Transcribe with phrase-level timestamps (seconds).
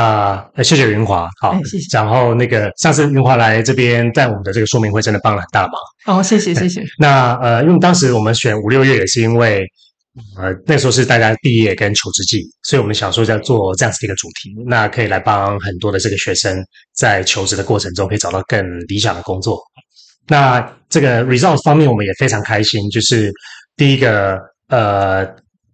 [0.00, 1.86] 啊、呃，谢谢云华，好，谢谢。
[1.92, 5.74] 然后那个上次云华来这边在我们的这个说明会，真的帮了很大忙。
[6.06, 6.82] 哦，谢谢谢谢。
[6.98, 9.62] 那呃，因为当时我们选五六月也是因为
[10.38, 16.56] 呃那时候是大家毕业跟求职季，所以我们想说要做这样子的一个主题，那可以来帮很多的这个学生
[16.94, 19.60] 在求职的过程中可以找到更理想的工作。
[20.28, 23.30] 那这个 result 方面我们也非常开心，就是
[23.76, 25.28] 第一个呃。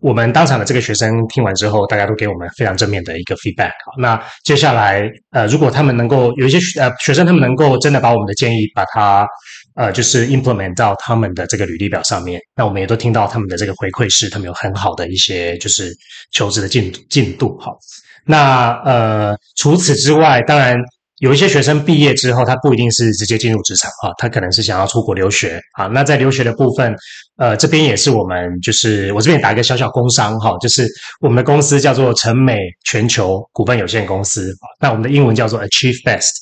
[0.06, 3.72] 我们当场的这个学生听完之后，大家都给我们非常正面的一个 feedback。
[3.98, 9.26] 那接下来，呃，如果他们能够有一些学呃学生，他们能够真的把我们的建议把它
[9.74, 15.92] 呃就是 implement 到他们的这个履历表上面，那我们也都听到他们的这个回馈是，他们有很好的一些就是
[16.30, 17.58] 求职的进进度。
[17.58, 17.76] 好，
[18.24, 20.76] 那呃除此之外，当然。
[21.18, 25.86] 有一些学生毕业之后，他不一定是直接进入职场啊，他可能是想要出国留学啊。
[25.86, 26.94] 那在留学的部分，
[27.38, 30.86] 呃，这边也是我们就是我这边打一个小小工商哈，就是
[31.22, 36.32] 我们的公司叫做成美全球股份有限公司，那我们的英文叫做 Achieve Best。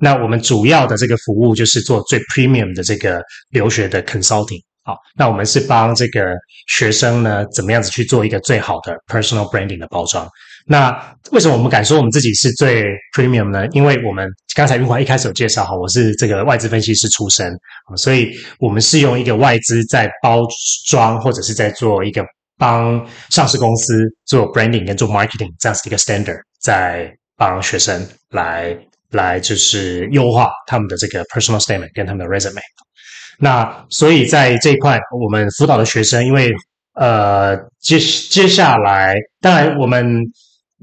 [0.00, 4.60] 那我们主要的这个服务就是做最 premium 的这个留学的 consulting。
[4.82, 6.20] 好，那我们是帮这个
[6.68, 10.28] 学生呢，怎么样子去做一个最好的 personal branding 的包装。
[10.66, 12.84] 那为什么我们敢说我们自己是最
[13.14, 13.66] premium 呢？
[13.72, 17.52] 因为我们刚才云华一开始有介绍哈，我是这个外资分析师出身，
[17.96, 20.40] 所以我们是用一个外资在包
[20.88, 22.24] 装或者是在做一个
[22.56, 28.74] 帮上市公司做 branding 跟做 marketing 这样子的一个 standard，在帮学生来
[29.10, 32.62] 来就是优化他们的这个 personal statement 跟他们的 resume。
[33.38, 36.50] 那所以在这一块，我们辅导的学生，因为
[36.94, 37.98] 呃接
[38.30, 40.22] 接下来，当然我们。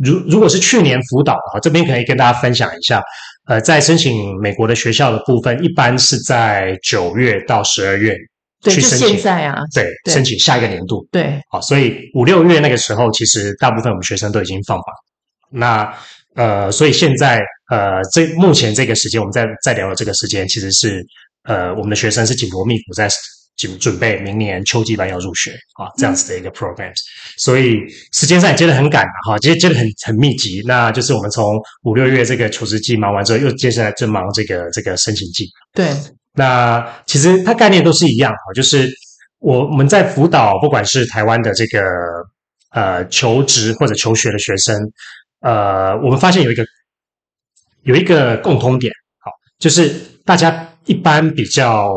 [0.04, 3.02] 如如果是去年辅导的话，这边可以跟大家分享一下。
[3.46, 8.16] 呃，在申请美国的学校的部分，一般是在九月到十二月
[8.64, 9.18] 去申请。
[9.18, 9.62] 在啊。
[9.74, 11.06] 对，对申请下一个年度。
[11.12, 14.86] 对，好，所以五六月那个时候，其实大部分我们学生都已经放榜。
[15.50, 15.94] 那
[16.36, 21.04] 呃，所以现在呃，这目前这个时间，我们在在聊的这个时间，其实是
[21.44, 23.10] 呃，我们的学生是紧锣密鼓在。
[23.58, 26.98] 准准备明年秋季班要入学啊，这样子的一个 programs，
[27.38, 27.78] 所以
[28.12, 30.64] 时间上也接得很赶哈，接接得很很密集。
[30.66, 35.48] 那就是我们从五六月这个求职季忙完之后，又接下来正忙这个这个申请季。
[35.74, 35.96] 对，
[36.34, 38.92] 那其实它概念都是一样哈，就是
[39.38, 41.82] 我我们在辅导不管是台湾的这个
[42.72, 44.76] 呃求职或者求学的学生，
[45.42, 46.66] 呃，我们发现有一个
[47.84, 49.30] 有一个共通点，好，
[49.60, 49.90] 就是
[50.26, 51.94] 大家一般比较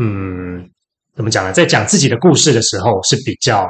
[0.00, 0.68] 嗯。
[1.18, 1.52] 怎么讲呢？
[1.52, 3.66] 在讲自己的故事的时候是比较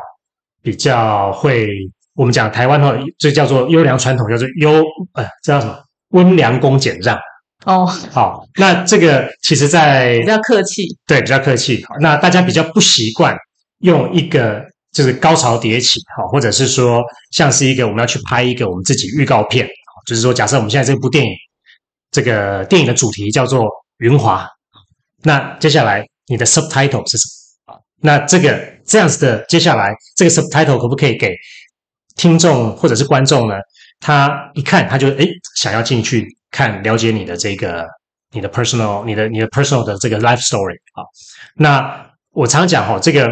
[0.62, 1.66] 比较会，
[2.14, 4.70] 我们讲台湾的话，这叫做优良传统，叫做优
[5.14, 5.75] 呃，这叫什么？
[6.10, 7.19] 温良恭俭让。
[7.64, 11.82] 哦， 好，那这个其实在，在比较客气，对，比较客气。
[12.00, 13.34] 那大家比较不习惯
[13.78, 19.66] 用一个就是高潮迭起，好，或者是说像是一个我们要去拍一个我们自己预告片，
[20.06, 21.30] 就是说假设我们现在这部电影，
[22.10, 23.65] 这个电影的主题叫做
[24.00, 24.44] 《云华》，
[25.22, 27.27] 那接下来你的 subtitle 是什
[27.66, 27.78] 么啊？
[28.00, 31.34] 那这个这样子的，接下来这个 subtitle 可不可以给
[32.16, 33.55] 听众或者是观众呢？
[34.00, 37.87] 他一看他就诶想要进去看了解你的这个
[38.33, 41.03] 你的 personal 你的你的 personal 的这个 life story 啊。
[41.55, 43.28] 那我常讲哈，这个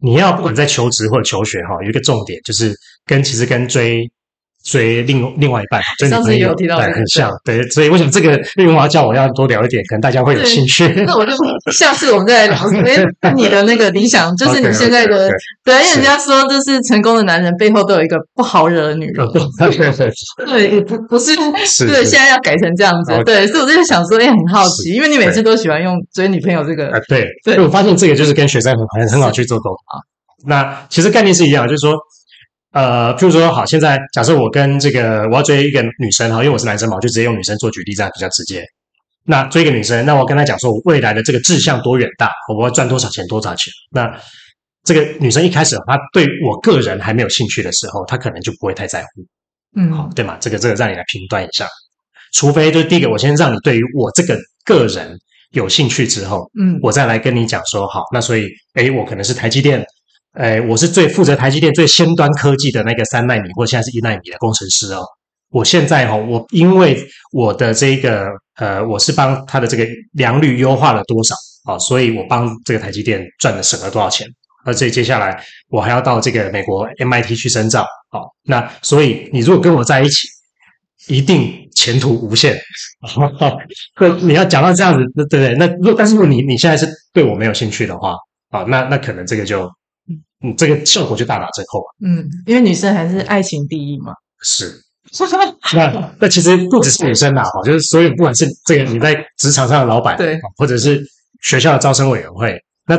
[0.00, 2.74] 你要不管在求职或者求学哈，有一个重点就是
[3.04, 4.10] 跟其实跟追。
[4.64, 5.80] 所以另另外一半，
[6.10, 10.86] 上次也有提到，对，很像，对，所以为什么这个云华叫我要多聊一点，可能大家会有兴趣。
[11.06, 11.32] 那我就
[11.72, 15.30] 下次我们再来聊，因为你的那个理想，就是你 现在的，
[15.64, 19.26] 对，因为人家说，就是成功的男人背后都有一个不好惹的女人。
[20.46, 21.34] 对，不不是，
[21.86, 29.96] 对，现在要改成这样子，对，所以我就想说，也很好奇，因为你每次都喜欢用追女朋友这个，对，对，我发现这个就是跟学生很很很好去做沟通啊。
[30.46, 31.96] 那其实概念是一样，就是说。
[32.72, 38.62] 呃，譬如说，好，现在假设我跟这个我要追一个女生哈，因为我是男生嘛，我就直接用女生做举例，这样比较直接。
[39.24, 43.72] 那追一个女生，那我跟她讲说，我未来的这个志向多远大，我要赚多少钱，多少钱。
[43.90, 44.14] 那
[44.84, 49.24] 这个女生一开始她对我个人还没有兴趣的时候，她可能就不会太在乎，
[49.74, 50.36] 嗯，好，对吗？
[50.38, 51.66] 这个这个让你来评断一下。
[52.34, 55.18] 除非就是第一个，我先让你对于我这个个人
[55.52, 59.82] 有兴趣之后，嗯，我再来跟你讲说，好，那所以，诶，我可能是台积电。
[60.38, 65.02] 哎，我是最负责台积电最先端科技的那个三纳米，或现在是一纳米的工程师哦。
[65.50, 74.28] 我现在哈、哦，我因为我的这个呃，我是帮他的这个良率优化了多少啊、哦，所以我帮这个台积电赚了省了多少钱。
[74.64, 80.28] 而且接下来我还要到这个美国 MIT 去深造，好、哦，那所以你如果跟我在一起，
[81.08, 82.56] 一定前途无限。
[84.00, 85.54] 那你要讲到这样子，对不对？
[85.56, 88.12] 那如果但是如果你你现在是对我没有兴趣的话，
[88.50, 89.68] 啊、哦，那那可能这个就。
[90.44, 91.94] 嗯，这个效果就大打折扣了。
[92.04, 94.12] 嗯，因为女生还是爱情第一嘛。
[94.40, 94.72] 是，
[95.74, 101.02] 那那其实不只是女生呐，哈，就是所有不管是这个你在职场上的老板，对，或者是
[101.42, 102.56] 学校的招生委员会，
[102.86, 102.96] 那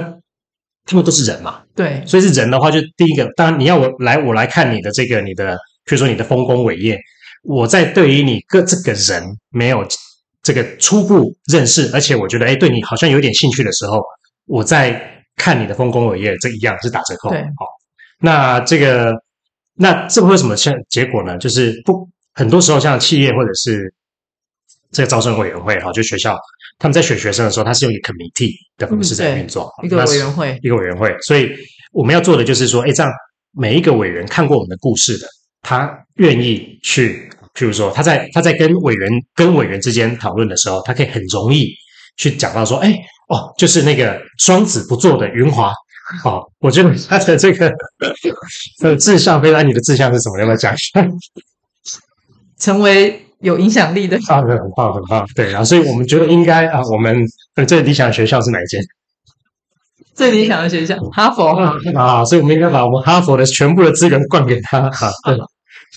[0.85, 5.55] 他们都是人嘛，对，所以是人的话，就第一个，当然你要我来，我来看你的这个，你的，
[5.85, 6.99] 比如说你的丰功伟业，
[7.43, 9.87] 我在对于你个这个人没有
[10.41, 14.01] 这个初步认识，而且我觉得，哎，对你好像有点兴趣的时候，
[14.45, 17.65] 我在看你的丰功伟业，这一样是打折扣，对，好，
[18.19, 19.11] 那这个。
[19.81, 21.37] 那这会有什么像结果呢？
[21.37, 23.93] 就是不很多时候，像企业或者是
[24.91, 26.37] 这个招生委员会哈，就学校
[26.79, 31.15] 他们在选学生的时候，他是用一个 committee 的方式在运作，嗯、一个委员会，一个委员会。
[31.21, 31.49] 所以
[31.93, 33.09] 我们要做的就是说，哎，这样
[33.53, 35.25] 每一个委员看过我们的故事的，
[35.61, 41.69] 他愿意去，譬如说他在他在跟委员跟委员之间讨论的时候，他可以很容易
[42.17, 42.93] 去讲到说，哎，
[43.29, 45.73] 哦，就是那个双子不做的云华。
[46.23, 47.71] 好，我觉得他的这个
[48.83, 50.39] 呃志向，非常，你的志向是什么？
[50.39, 51.07] 要不要讲一下？
[52.57, 55.25] 成为有影响力的啊，很棒，很棒。
[55.35, 57.25] 对啊，所以我们觉得应该啊，我们
[57.67, 58.81] 最理想的学校是哪一间？
[60.15, 65.11] 最理想的学校，哈佛啊，啊，所以我们应该把我们哈佛的全部的资源灌给他啊。
[65.23, 65.37] 对，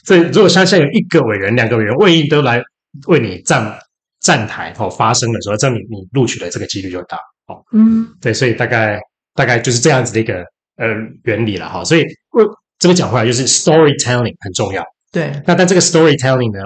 [0.05, 2.63] 所以如果像现在有一个委员、两个委员，为应都来
[3.07, 3.77] 为你站
[4.23, 7.19] 站台哦发生的时候，这样你你录取的这个几率就大。
[7.49, 8.99] 哦，嗯，对，所以大概。
[9.35, 10.45] 大概就是这样子的一个
[10.77, 10.89] 呃
[11.25, 12.45] 原理了哈，所以我
[12.79, 14.85] 这个讲回来，就是 storytelling 很重要。
[15.11, 16.61] 对，那但这个 storytelling 呢，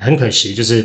[0.00, 0.84] 很可惜，就是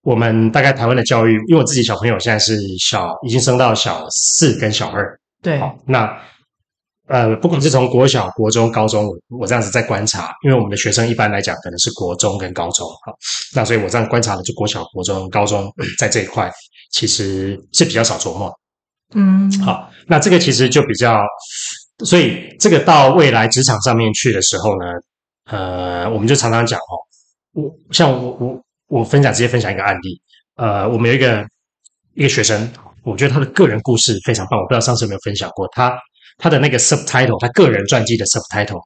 [0.00, 5.20] 我们大概台湾的教育，因为我自己小朋友现在是小，已经升到小四跟小二。
[5.42, 6.18] 对，那
[7.08, 13.12] 呃，不管是从国小、国中、高中，我这样子在观察，因为我们的学生一般来讲可能是国中跟高中哈，
[13.54, 16.50] 那所以我这样观察的就国小、国中、高中 在这一块
[16.90, 18.52] 其实是比较少琢磨。
[19.14, 21.22] 嗯，好，那这个其实就比较，
[22.04, 24.86] 所以这个到未来职场上面去的时候呢，
[25.44, 26.94] 呃，我们就常常讲哦，
[27.52, 30.20] 我像我我我分享直接分享一个案例，
[30.56, 31.46] 呃，我们有一个
[32.14, 32.68] 一个学生，
[33.04, 35.96] 我觉得他的个人故事非常棒，我不知道上次有没有分享过，他
[36.38, 38.80] 他的那个 subtitle，他个人传记的 subtitle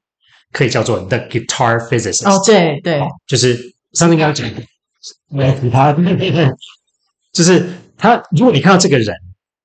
[0.53, 2.29] 可以叫做 The Guitar Physicist。
[2.29, 3.57] 哦，对对，就是
[3.93, 5.93] 上次刚刚讲有其他，
[7.33, 7.67] 就是
[7.97, 9.15] 他，如果你看到这个人。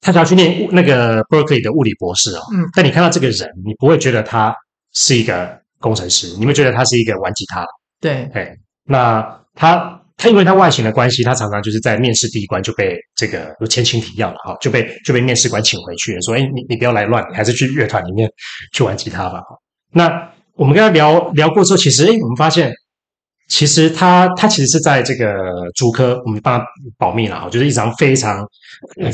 [0.02, 4.56] 他想要去念那个 Berkeley 的物理博士哦，嗯，但你看到这个人，你不会觉得他
[4.94, 7.68] 是一个工程师，你会觉得他是一个玩吉他的。
[8.00, 18.30] 对，对，那他他因为他外形的关系，他常常就是在面试第一关就被这个有前情提要了哈，就被就被面试官请回去了，说，哎，你你不要来乱，你还是去乐团里面
[18.74, 19.42] 去玩吉他吧。
[19.92, 22.74] 那我们跟他聊聊过之后，其实，哎，我们发现。
[23.48, 25.36] 其实他他其实是在这个
[25.76, 26.66] 竹科，我们帮他
[26.98, 28.44] 保密了哈，就是一张非常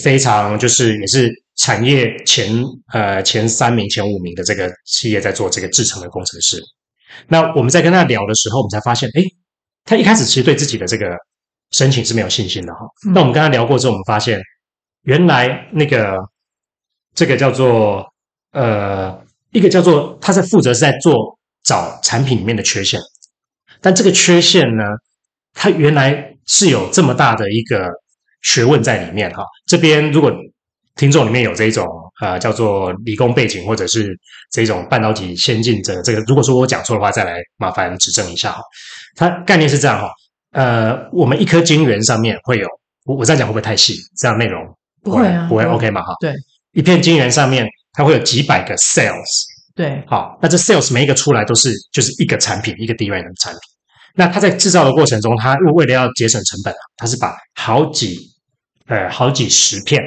[0.02, 2.50] 非常就是也是产业前
[2.94, 6.62] 呃前三名前五名的这个企业在做这个制程的工程师。
[7.28, 9.26] 那我们在跟他聊的时候，我们才发现，诶，
[9.86, 11.16] 他一开始其实对自己的这个
[11.72, 12.82] 申请是没有信心的哈。
[13.14, 14.42] 那我们跟他聊过之后，我们发现
[15.04, 16.18] 原来那个
[17.14, 18.06] 这个叫做
[18.52, 23.00] 呃一个叫做他在负责是在做找产品里面的缺陷。
[23.82, 24.84] 但这个缺陷呢，
[25.54, 27.90] 他原来是有这么大的一个
[28.42, 29.44] 学问在里面哈。
[29.66, 30.32] 这边如果
[30.96, 31.88] 听众里面有这种
[32.22, 34.18] 呃叫做理工背景或者是
[34.52, 38.62] 这种半导体先进者，这个如果说我讲错的话，再来麻烦指正一下哈。
[39.16, 40.10] 它概念是这样哈，
[40.52, 42.68] 呃，我们一颗晶圆上面会有，
[43.06, 43.96] 我我这样讲会不会太细？
[44.18, 44.64] 这样内容
[45.04, 46.14] 不会啊，不会 OK 嘛哈？
[46.22, 46.34] 对，
[46.74, 49.50] 一片晶圆上面它会有几百个 cells。
[49.74, 53.60] 对，好，那这 sales 每一个出来都是就是一个产品，一个 DRAM 的产品。
[54.14, 58.20] 那它在制造的过程中，它为了要节省成本啊，它是把好几
[58.88, 60.02] 呃好几十片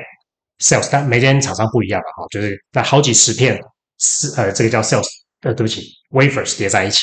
[0.65, 3.61] sales，但每间厂商不一样的哈，就是在好几十片
[3.99, 5.07] 是呃这个叫 sales，
[5.43, 7.01] 呃对不起，wafers 叠在一起，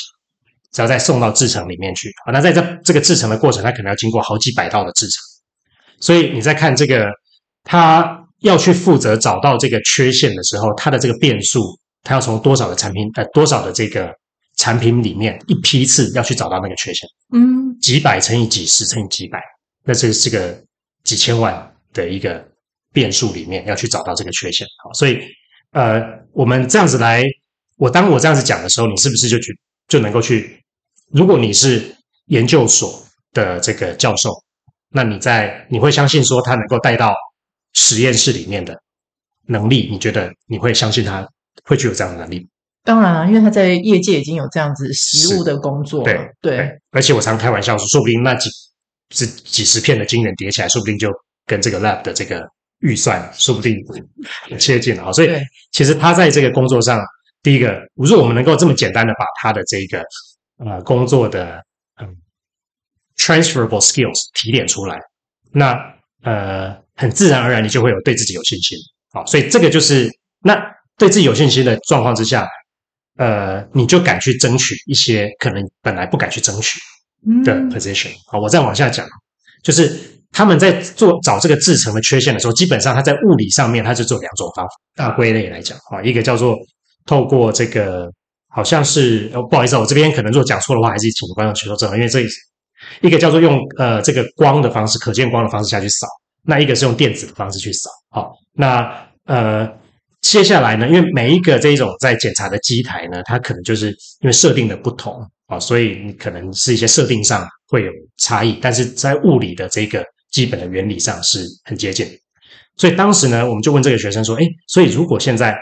[0.72, 2.32] 只要再送到制程里面去啊。
[2.32, 5.22] 那在这这个制程的过程，它可能要经过好几百道的制程，
[6.00, 7.06] 所以你在看这个，
[7.62, 11.78] 它要去负责找到这个缺陷的时候，它的这个变数。
[12.04, 14.12] 它要从多少的产品，呃，多少的这个
[14.56, 19.38] 产品里面一批次要去找到那个缺陷，嗯，几百乘以几十乘以几百，
[19.84, 20.60] 那这是个
[21.04, 22.44] 几千万的一个
[22.92, 24.66] 变数里面要去找到这个缺陷。
[24.84, 25.18] 好，所以
[25.72, 27.24] 呃，我们这样子来，
[27.76, 29.58] 我当我这样子讲的时候，你是不是就去
[29.88, 30.62] 就能够去？
[31.10, 31.96] 如果你是
[32.26, 34.30] 研究所的这个教授，
[34.90, 37.14] 那你在你会相信说他能够带到
[37.72, 38.80] 实验室里面的
[39.46, 39.88] 能力？
[39.90, 41.28] 你觉得你会相信他？
[41.64, 42.48] 会具有这样的能力？
[42.82, 48.48] 当然了，因为他在业界已经有这样子实务的工作对，对，而且我常开玩笑说，说不定那几
[49.10, 51.10] 是几十片的晶圆叠起来，说不定就
[51.46, 52.42] 跟这个 lab 的这个
[52.82, 53.76] 预算说不定
[54.48, 55.12] 很接近了。
[55.12, 55.30] 所以
[55.72, 57.00] 其实他在这个工作上，
[57.42, 60.04] 第一个，如果我们能够这么简单的把他的这个
[60.58, 61.62] 呃工作的
[62.00, 62.16] 嗯
[63.16, 64.98] transferable skills 提炼出来，
[65.52, 65.78] 那
[66.22, 68.78] 呃，很自然而然你就会有对自己有信心。
[69.12, 70.08] 好，所以这个就是
[70.40, 70.56] 那
[70.96, 72.48] 对自己有信心的状况之下，
[73.16, 76.78] 呃，你就敢去争取一些可能本来不敢去争取
[77.44, 78.10] 的 position。
[78.26, 79.06] 好，我再往下讲，
[79.62, 84.70] 就是他们在做找这个制程的缺陷的时候，基本上他在物理上面他就做两种方法。
[84.96, 86.58] 大归类来讲，啊，一个叫做
[87.06, 88.10] 透过这个，
[88.48, 92.20] 好像是，哦，不好意思，我这边可能如果讲错的话，还是请观众去说正，因为这
[93.00, 96.06] 一个叫做用呃这个光的方式，可见光的方式下去扫。
[96.44, 98.92] 那一个是用电子的方式去扫，好，那
[99.26, 99.68] 呃，
[100.22, 103.90] 接下来呢，因为每一个这一种在检查的机台呢，它可能就是
[104.22, 112.08] 因为设定的不同啊，所以你可能是一些设定上会有差异，但是在物理的这个基本的原理上是很接近。
[112.76, 115.56] 所以当时呢，我们就问这个学生说，哎，所以如果现在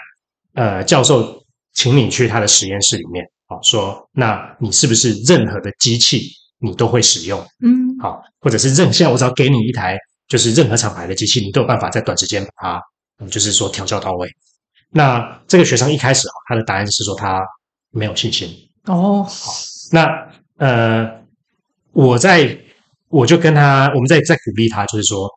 [0.54, 6.22] 呃教授请你去他的实验室里面，啊，说那你是不是任何的机器
[6.58, 7.38] 你都会使用？
[7.62, 9.98] 嗯，好，或者是任现在我只要给你一台。
[10.30, 12.80] 就是任何厂牌的机器，你都有办法在短时间把它，
[13.18, 14.30] 嗯，就是说调教到位。
[14.92, 17.42] 那这个学生一开始啊，他的答案是说他
[17.90, 18.48] 没有信心。
[18.84, 19.52] 哦，好，
[19.90, 20.06] 那
[20.58, 21.10] 呃，
[21.90, 22.56] 我在
[23.10, 25.28] 我就跟他，我们在在鼓励他，就是说，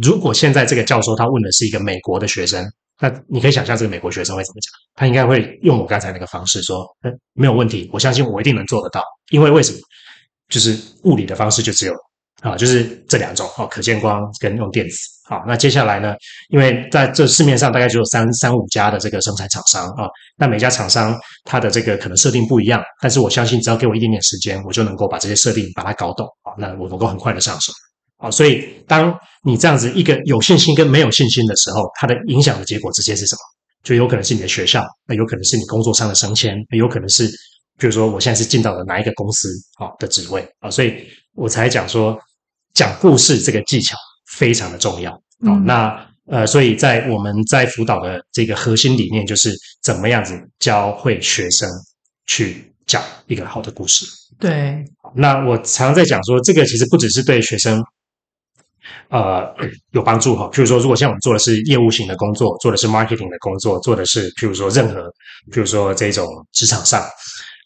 [0.00, 2.64] 如果现在这个教授他问的是一个美国的学生，
[2.98, 4.72] 那你可以想象这个美国学生会怎么讲？
[4.94, 9.78] 他应该会用我刚才那个方式说，嗯，没有问题，我相信我一定能做得到，因为为什么？
[10.48, 11.92] 就是物理的方式就只有。
[12.40, 14.96] 啊，就是这两种哦，可见光跟用电子。
[15.24, 16.14] 好，那接下来呢？
[16.48, 27.72] 因为在这市面上大概只有三三五家的这个生产厂商啊，那每家厂商它的这个可能设定不一样，但是我相信只要给我一点点时间，我就能够把这些设定把它搞懂啊，那我能够很快的上手。
[28.18, 33.40] 啊，所以当你这样子一个有信心跟没有信心的时候，它的影响的结果直接是什么？
[33.84, 37.28] 就有可能是你的学校，那有可能是你工作上的升迁，有可能是
[37.78, 39.48] 比如说我现在是进到了哪一个公司
[39.78, 42.18] 啊的职位啊，所以我才讲说。
[42.74, 43.94] 讲故事这个技巧
[44.26, 45.12] 非常的重要。
[45.44, 49.52] 好，那呃，所以在我们在辅导的这个核心理念就是
[49.82, 51.68] 怎么样子教会学生
[52.26, 54.06] 去讲一个好的故事。
[54.38, 57.84] 对，那我常常在讲说，这个其实不只是对学生
[59.08, 59.52] 呃
[59.90, 60.48] 有帮助哈。
[60.52, 65.02] 譬如说，如果像我们做的是业务型的工作，做的是 marketing 的工作，做的是譬如说任何
[65.50, 67.02] 譬如说这种职场上，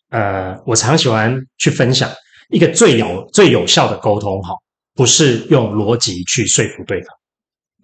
[0.09, 2.11] 呃，我常喜欢去分享
[2.49, 4.55] 一个最有最有效的沟通哈。
[4.97, 7.09] 不是用逻辑去说服对方，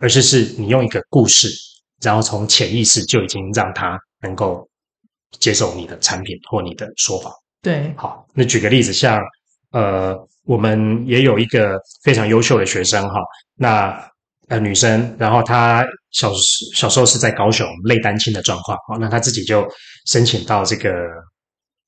[0.01, 1.49] 而是是你用一个故事，
[2.01, 4.67] 然后从潜意识就已经让他能够
[5.39, 7.31] 接受你的产品或你的说法。
[7.61, 9.21] 对，好，那举个例子，像
[9.73, 10.17] 呃，
[10.47, 13.21] 我们也有一个非常优秀的学生哈，
[13.57, 14.11] 那
[14.49, 16.33] 呃女生，然后她小
[16.75, 19.69] 小时候是在高雄类单亲的状况，好，那她自己就
[20.07, 20.91] 申请到这个。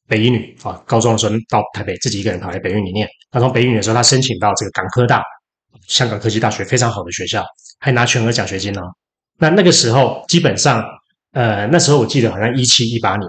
[0.07, 3.09] 北一女啊，高中的时候到台北，自己一个人跑来北一女念。
[3.31, 5.23] 他从北一女的时候，她申请到这个港科大，
[5.89, 7.45] 香港科技大学非常好的学校，
[7.81, 8.81] 还拿全额奖学金呢。
[9.39, 10.85] 那那个时候，基本上，
[11.33, 13.29] 呃，那时候我记得好像一七一八年，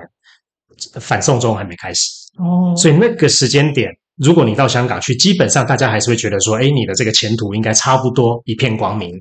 [1.00, 9.12] 反送中还没开始哦，所以那个时间点，如果你到香港去，基本上大家还是会觉得说，哎，你的这个前途应该差不多一片光明。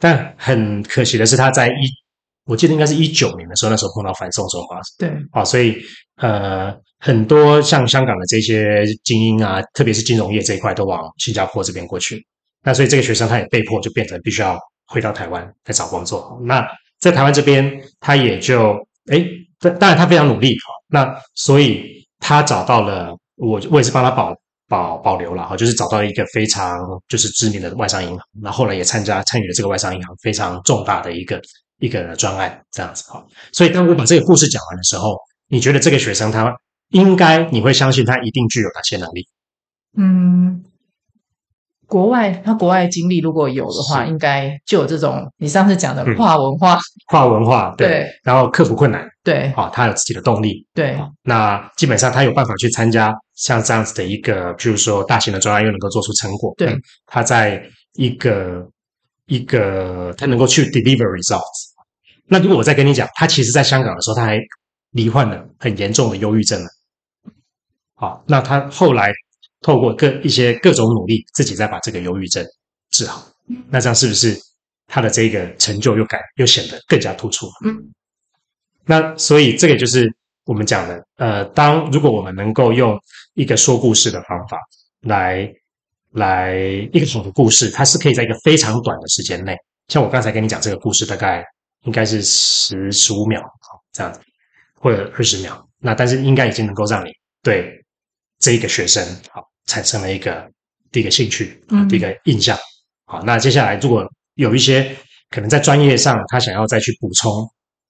[0.00, 2.07] 但很可惜的是，他在一。
[2.48, 4.80] 我记得应该是一九年的时候，那时候碰到反送中嘛。
[4.98, 5.76] 对，啊，所以
[6.16, 12.26] 呃，很多像香港的这些精英啊，特别是金融业这一块，都往新加坡这边过去。
[12.64, 16.40] 那所以这个学生他也被迫就变成必须要回到台湾来找工作。
[16.42, 16.66] 那
[16.98, 18.72] 在台湾这边，他也就
[19.12, 19.22] 哎，
[19.60, 20.56] 当然他非常努力。
[20.88, 21.84] 那所以
[22.18, 24.34] 他找到了我，我也是帮他保
[24.66, 26.78] 保保留了哈，就是找到了一个非常
[27.08, 28.18] 就是知名的外商银行。
[28.40, 31.38] 那后来也参加参与了这个外商银行非常重大的一个。
[31.78, 35.16] 一个专案这样子哈，所以当我把这个故事讲完的时候，
[35.48, 36.52] 你觉得这个学生他
[36.90, 39.26] 应该你会相信他一定具有哪些能力？
[39.96, 40.64] 嗯，
[41.86, 57.62] 国外他国外经历如果有的话，应该就有这种你上次讲的跨文化、嗯、跨文化对，对，然后克服困难对，好，他有自己的动力对，那基本上他有办法去参加像这样子的一个，譬如说大型的专案又能够做出成果，对，他在
[57.94, 58.66] 一个
[59.26, 61.67] 一个他能够去 deliver results。
[62.30, 64.38] 那如果我再跟你讲，他其实在香港的时候，他还
[64.90, 66.68] 罹患了很严重的忧郁症了。
[67.94, 69.10] 好，那他后来
[69.62, 72.44] 透过各一些各种努力，自己再把这个忧郁症
[72.90, 73.26] 治好。
[73.70, 74.38] 那这样是不是
[74.86, 77.46] 他的这个成就又改又显得更加突出？
[77.64, 77.74] 嗯。
[78.84, 80.06] 那所以这个就是
[80.44, 82.98] 我们讲的，呃，当如果我们能够用
[83.34, 84.58] 一个说故事的方法
[85.00, 85.50] 来
[86.12, 86.54] 来
[86.92, 89.56] 一个好的故事，它是可以在一个非常短的时间内，
[89.88, 91.42] 像我刚才跟你讲这个故事，大概。
[91.84, 94.20] 应该是十十五秒，好，这样子，
[94.74, 95.66] 或者二十秒。
[95.80, 97.10] 那但是应该已经能够让你
[97.42, 97.72] 对
[98.38, 100.50] 这一个学生好产生了一个
[100.90, 102.58] 第一个兴趣，第一个印象。
[103.06, 104.04] 好，那接下来如果
[104.34, 104.94] 有一些
[105.30, 107.32] 可能在专业上他想要再去补充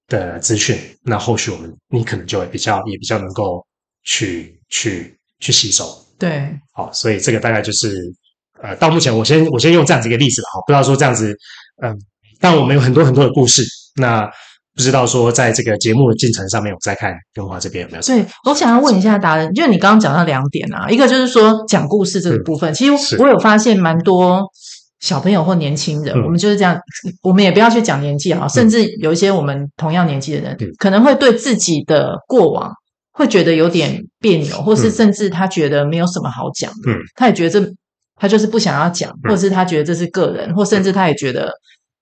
[0.06, 3.66] 的资讯，那后续我们你可能就会比较也比较能够
[4.04, 5.84] 去去去吸收。
[6.18, 7.96] 对，好，所以这个大概就是
[8.60, 11.32] 呃，到目前我先我先用这样子一个例子好，不知道说这样子，
[11.80, 11.96] 嗯、呃，
[12.40, 13.62] 但我们有很多很多的故事，
[13.96, 14.28] 那。
[14.76, 18.02] 不知道说，在这个节目的进程上面，我再看根华这边有没有？
[18.04, 24.46] 对，我想要问一下达人，就是你刚刚讲到两点啊，一个就是说讲故事这个部分，嗯、其实我有发现蛮多
[25.00, 26.78] 小朋友或年轻人，我们就是这样，
[27.22, 32.70] 我们也不要去讲年纪哈，甚至有一些我们同样年纪的人，嗯、可能会对自己的过往
[33.10, 37.68] 会觉得有点别扭，或是甚至他觉得没有什么好讲的，嗯，他也觉得这
[38.14, 41.50] 他就是不想要讲，或者是他觉得这是个人，或甚至他也觉得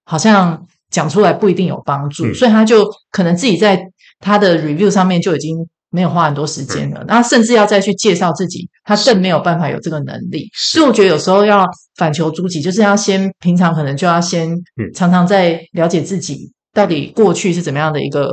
[0.07, 0.67] 好像。
[0.89, 3.79] 讲出来不一定有帮助，嗯、所以他就可能自己在
[4.21, 5.59] 他的 review 上面就已经
[5.91, 10.49] 没有花很多时间了，那、嗯、甚至要再去介绍自己，他更没有办法有这个能力。
[10.55, 14.57] 所以我觉得有时候要反求诸己，就是要先平常可能就要先
[14.95, 18.31] 常常在了解自己到底过去是怎么样的一个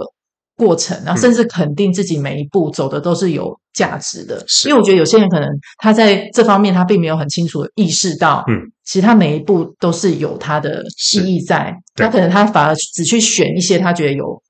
[0.56, 4.44] 过程，然后甚至肯定自己每一步走的都是有价值的。
[4.48, 10.84] 是因为我觉得有些人可能他在这方面他并没有很清楚的意识到，嗯，其实他每一步都是有他的
[11.16, 14.42] 意义在，他可能他反而只去选一些他觉得有。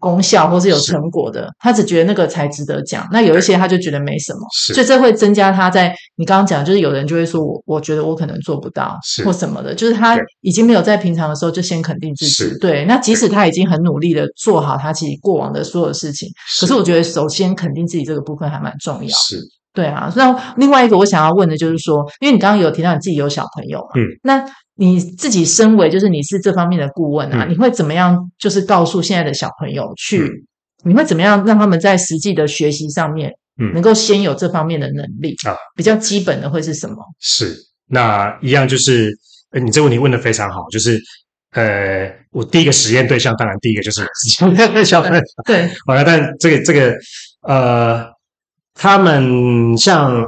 [0.00, 3.06] 功效或是有成果的，他只觉得那个才值得讲。
[3.12, 4.40] 那有一些他就觉得没什么，
[4.74, 12.58] 所以这会增加他在你刚刚讲，就是有人就会说我我觉得我可能做不到，或什么的，就是他已经没有在平常的时候就先肯定自己。
[12.58, 16.28] 对，那即使他已经很努力的做好他其实过往的所有事情，
[16.60, 19.10] 可是我觉得首先肯定自己这个部分还蛮重要。
[19.10, 19.38] 是，
[19.74, 20.10] 对啊。
[20.16, 24.44] 那另外一个我想要问的就是说，因为你刚刚有提到你自己有小朋友嘛，嗯，那。
[24.80, 28.16] 你自己身为就是你是这方面的顾问啊，嗯、你会怎么样？
[28.38, 35.54] 就是告诉现在的小朋友去，嗯、你会怎么样让他们在实际的学习上面，嗯，能够先有这方面的能力啊？
[35.76, 36.96] 比较基本的会是什么？
[37.20, 37.54] 是
[37.88, 39.14] 那一样，就是
[39.50, 40.98] 呃，你这个问题问得非常好，就是
[41.52, 44.08] 呃，我第一个实验对象当然第一个就是
[44.82, 46.94] 小朋友， 对，好了，但这个这个
[47.42, 48.06] 呃，
[48.72, 50.24] 他们像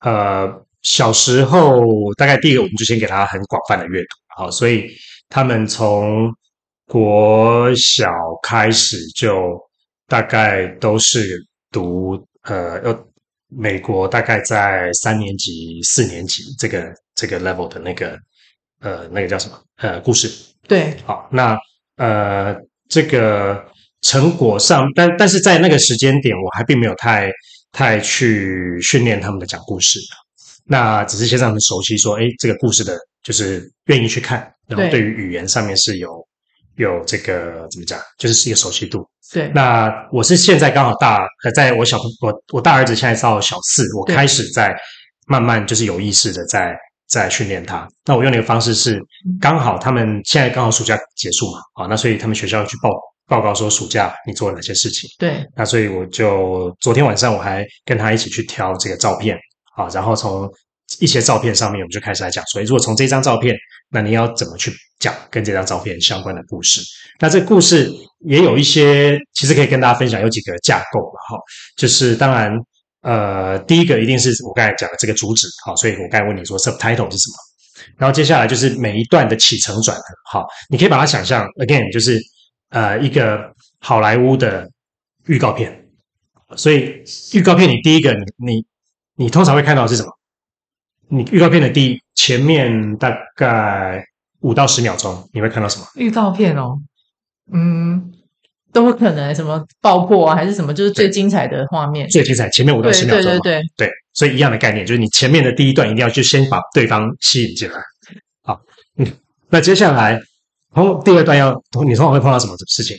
[0.00, 0.65] 呃。
[0.86, 1.82] 小时候，
[2.16, 4.88] 大概第一个我们就先给他很广泛的阅读，好，所以
[5.28, 6.32] 他们从
[6.86, 8.08] 国小
[8.40, 9.60] 开始就
[10.06, 13.06] 大概都是读呃，要
[13.48, 18.16] 美国大概在三年级、四年级这个这个 level 的那个
[18.78, 20.30] 呃那个叫什么呃故事，
[20.68, 21.58] 对，好，那
[21.96, 22.54] 呃
[22.88, 23.60] 这个
[24.02, 27.28] 成果上，但但是在那个时间点，我还并没有太
[27.72, 29.98] 太去训练他们的讲故事。
[30.68, 36.08] 那只是先让他们熟悉，说，哎，这个故事的，就是愿意去看，然后对于语言上面是有
[36.76, 39.06] 有这个怎么讲，就是是一个熟悉度。
[39.32, 39.48] 对。
[39.54, 44.74] 那我是现在刚好大，在我小我我大儿子现在到小四，我开始在
[45.26, 46.76] 慢慢就是有意识的在
[47.08, 47.88] 在训练他。
[48.04, 49.00] 那我用的一个方式是，
[49.40, 52.90] 刚好他们现在刚好暑假结束嘛，啊，那所以他们学校去报
[53.28, 55.08] 报告说暑假你做了哪些事情。
[55.18, 55.44] 对。
[55.56, 59.38] 那所以我就昨天晚上我还跟他一起去挑这个照片。
[59.76, 60.50] 好，然后从
[61.00, 62.42] 一些照片上面，我们就开始来讲。
[62.46, 63.54] 所以，如果从这张照片，
[63.90, 66.80] 那你要怎么去讲跟这张照片相关的故事？
[67.20, 71.20] 那这故事也有一些，其实可以跟大家分享，有几个架构嘛。
[71.28, 71.38] 哈，
[71.76, 72.50] 就是当然，
[73.02, 75.46] 呃，第一个一定是我刚才讲的这个主旨。
[75.66, 77.36] 好，所以我刚才问你说 subtitle 是什么？
[77.98, 80.04] 然后接下来就是每一段的起承转合。
[80.30, 82.18] 好，你可以把它想象 again，就是
[82.70, 84.66] 呃一个好莱坞的
[85.26, 85.86] 预告片。
[86.56, 87.02] 所以
[87.34, 88.66] 预告片，你第一个你你。
[89.16, 90.10] 你通常会看到的是什么？
[91.08, 94.04] 你预告片的第一前面大概
[94.40, 95.86] 五到十秒钟，你会看到什么？
[95.94, 96.76] 预告片哦，
[97.52, 98.12] 嗯，
[98.72, 102.08] 都会可能什么爆破啊，还是什么，就是最精彩的画面。
[102.08, 107.80] 最精彩前面五到十秒钟，对对对对，所以一样的概念，就是你前面的第一段一定要就先把对方吸引进来。
[108.42, 108.60] 好，
[108.98, 109.06] 嗯，
[109.48, 110.20] 那接下来
[110.74, 111.52] 通第二段要，
[111.86, 112.96] 你通常会碰到什么事情？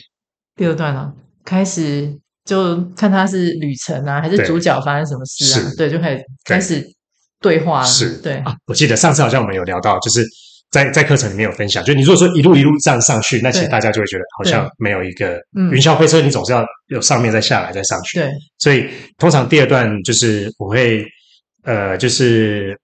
[0.56, 1.12] 第二段啊，
[1.44, 2.18] 开始。
[2.48, 5.70] 就看他是旅程啊，还是主角发生什么事啊？
[5.76, 6.82] 对，就开始开始
[7.42, 7.86] 对话了。
[7.86, 8.56] 是，对啊。
[8.66, 10.24] 我记得上次好像我们有聊到，就是
[10.70, 15.38] 在在课程里面有分享，就你如果说一路一路这样上去，那其实大家就会觉得好像没有一个
[15.72, 18.18] 云霄飞车，你总是要有上面再下来再上去。
[18.18, 21.04] 对，所以通常第二段就是我会
[21.64, 22.74] 呃，就是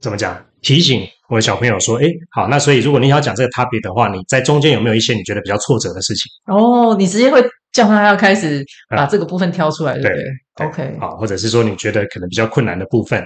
[0.00, 6.30] 怎么讲，提醒我的小朋友说，哎，好，那所以如果你要讲这个 topic 的话，你在中间有没有一些你觉得比较挫折的事情？
[6.46, 7.44] 哦，你直接会。
[7.72, 13.22] 叫他要开始把这个部分挑出来，对不对？OK，好，或者是说你觉得可能比较困难的部分，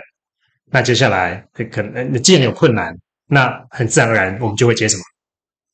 [0.72, 2.92] 那接下来可能，你既然有困难，
[3.28, 5.02] 那很自然而然我们就会接什么？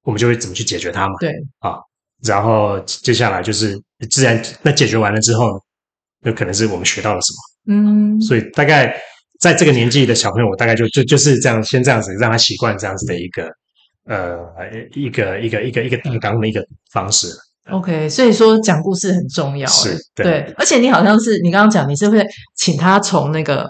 [0.02, 1.14] 我们就会怎么去解决它嘛？
[1.20, 1.78] 对，啊，
[2.22, 5.58] 然后接下来就是自然，那解决完了之后，
[6.24, 7.74] 有可能是我们学到了什么？
[7.74, 8.94] 嗯，所以大概
[9.46, 13.48] 在这个年纪的小朋友，我大概就就就是这样，先这样子让他习惯这样子的一个
[14.08, 14.36] 呃
[14.92, 16.60] 一个一个一个一个大纲的一个
[16.92, 17.28] 方式。
[17.70, 23.68] OK，所以说讲故事很重要，是对，对，而且你好像是你刚刚讲，你是会请他从那个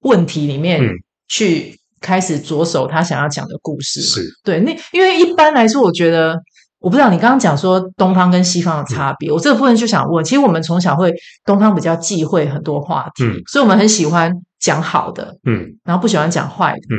[0.00, 0.80] 问题里面
[1.28, 4.22] 去开始着手他想要讲的故事，是。
[4.42, 4.60] 对。
[4.60, 6.38] 那因为一般来说，我觉得
[6.78, 11.12] 我不知道你刚刚讲说东方跟西方的差别，嗯、我这个部分就想问，其实我们从小会
[11.44, 16.96] 东方比较忌讳很多话题，嗯、所以我们很喜欢讲好的，嗯，然后不喜欢讲坏的，嗯。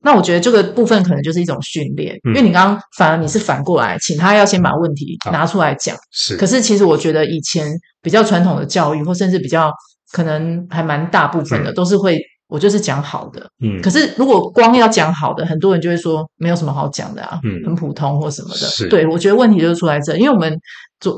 [0.00, 5.96] 那我觉得这个部分可能就是一种训练，嗯、因为你刚刚反而你是反过来，请他要先把问题拿出来讲。
[6.12, 7.66] 是，可是其实我觉得以前
[8.00, 9.72] 比较传统的教育，或甚至比较
[10.12, 12.16] 可能还蛮大部分的，嗯、都是会
[12.48, 13.48] 我就是讲好的。
[13.62, 13.80] 嗯。
[13.80, 18.66] 可是如果光要讲好的，很多人就会说没有什么好讲的啊，嗯，很普通或什么的。
[18.66, 18.88] 是。
[18.88, 20.58] 对，我觉得问题就是出来这，因为我们。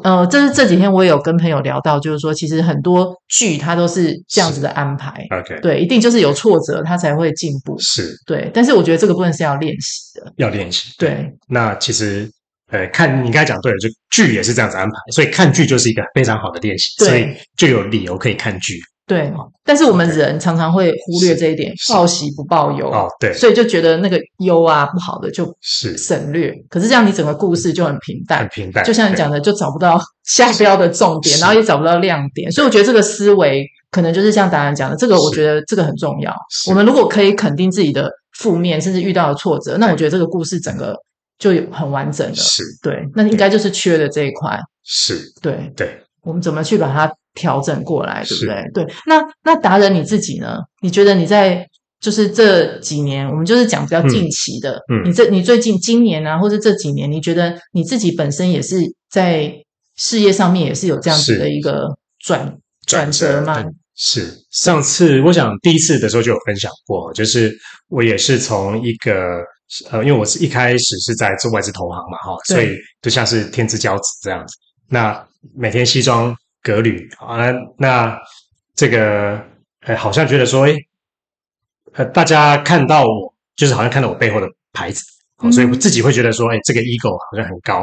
[0.04, 5.26] 呃，这是这几天我也有跟朋友聊到，就是说，其实很多剧它都是这样子的安排。
[5.30, 7.74] OK，对，一定就是有挫折，他才会进步。
[7.78, 8.50] 是，对。
[8.52, 10.92] 但是我觉得这个部分是要练习的，要练习。
[10.98, 11.08] 对。
[11.08, 12.30] 对那其实，
[12.70, 18.78] 呃，看你刚才讲对了，就剧也是这样子安排，所以看剧就是一个非常好的练习，对所以就有理由可以看剧。
[19.10, 19.32] 对，
[19.64, 22.88] 但是我们人常常会忽略这一点，报喜不报忧。
[22.88, 25.98] 哦，对，所以就觉得那个忧啊不好的就是。
[25.98, 26.54] 省略。
[26.68, 32.52] 可是这样你整个故事就很平淡，很平淡，就像你讲的，就找不到 下标的重点，然后也找不到亮点。
[32.52, 36.32] 所以我觉得这个思维可能就是像达人讲的，这个我觉得这个很重要。
[36.68, 40.94] 我们如果可以肯定自己的负面，甚至遇到的挫折，那我觉得这个故事整个
[41.36, 42.34] 就很完整了。
[42.36, 42.62] 是。
[42.80, 44.56] 对，那应该就是缺的这一块。
[44.84, 45.20] 是。
[45.42, 45.72] 对。
[45.76, 47.12] 对，我们怎么去把它？
[47.32, 48.56] 调整过来，对不对？
[48.56, 50.58] 是对，那那达人你自己呢？
[50.82, 51.64] 你觉得你在
[52.00, 59.54] 就是这几年，我们就是讲比较近期的，嗯，嗯你这你最近今年啊，或者这几年，你觉得你自己本身也是在
[59.96, 61.86] 事业上面也是有这样子的一个
[62.18, 62.52] 转
[62.84, 63.64] 转折吗？
[63.94, 67.56] 是，上次我想第一次的时候就有分享过，就是
[67.88, 69.14] 我也是从一个
[69.92, 74.56] 呃，因为我是一开始是在做外资投行嘛，哈，所以就像是天之骄子这样子，
[74.88, 76.36] 那每天西装。
[76.62, 77.38] 革履啊，
[77.78, 78.20] 那
[78.74, 79.42] 这个
[79.80, 80.76] 呃，好像觉得说，哎
[81.94, 85.02] 呃，大家看到我，就是好像看到我背后的牌子，
[85.38, 87.82] 哦、所以我自己会觉得说，哎这个 ego 好像很高。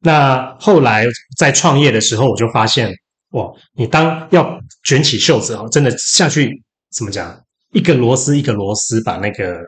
[0.00, 1.06] 那后来
[1.38, 2.92] 在创业的时候，我就发现，
[3.30, 7.40] 哇，你当要卷起袖子哦，真的下去怎么讲，
[7.70, 9.60] 一个螺丝一个螺丝把那个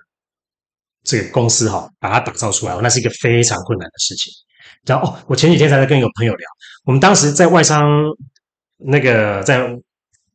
[1.05, 4.33] 这个公司哈，把它打造出来，那是一个非常困难的事情。
[4.85, 6.49] 然后哦，我前几天才在跟一个朋友聊，
[6.89, 7.87] 我们当时在外商。
[8.81, 9.77] 那个在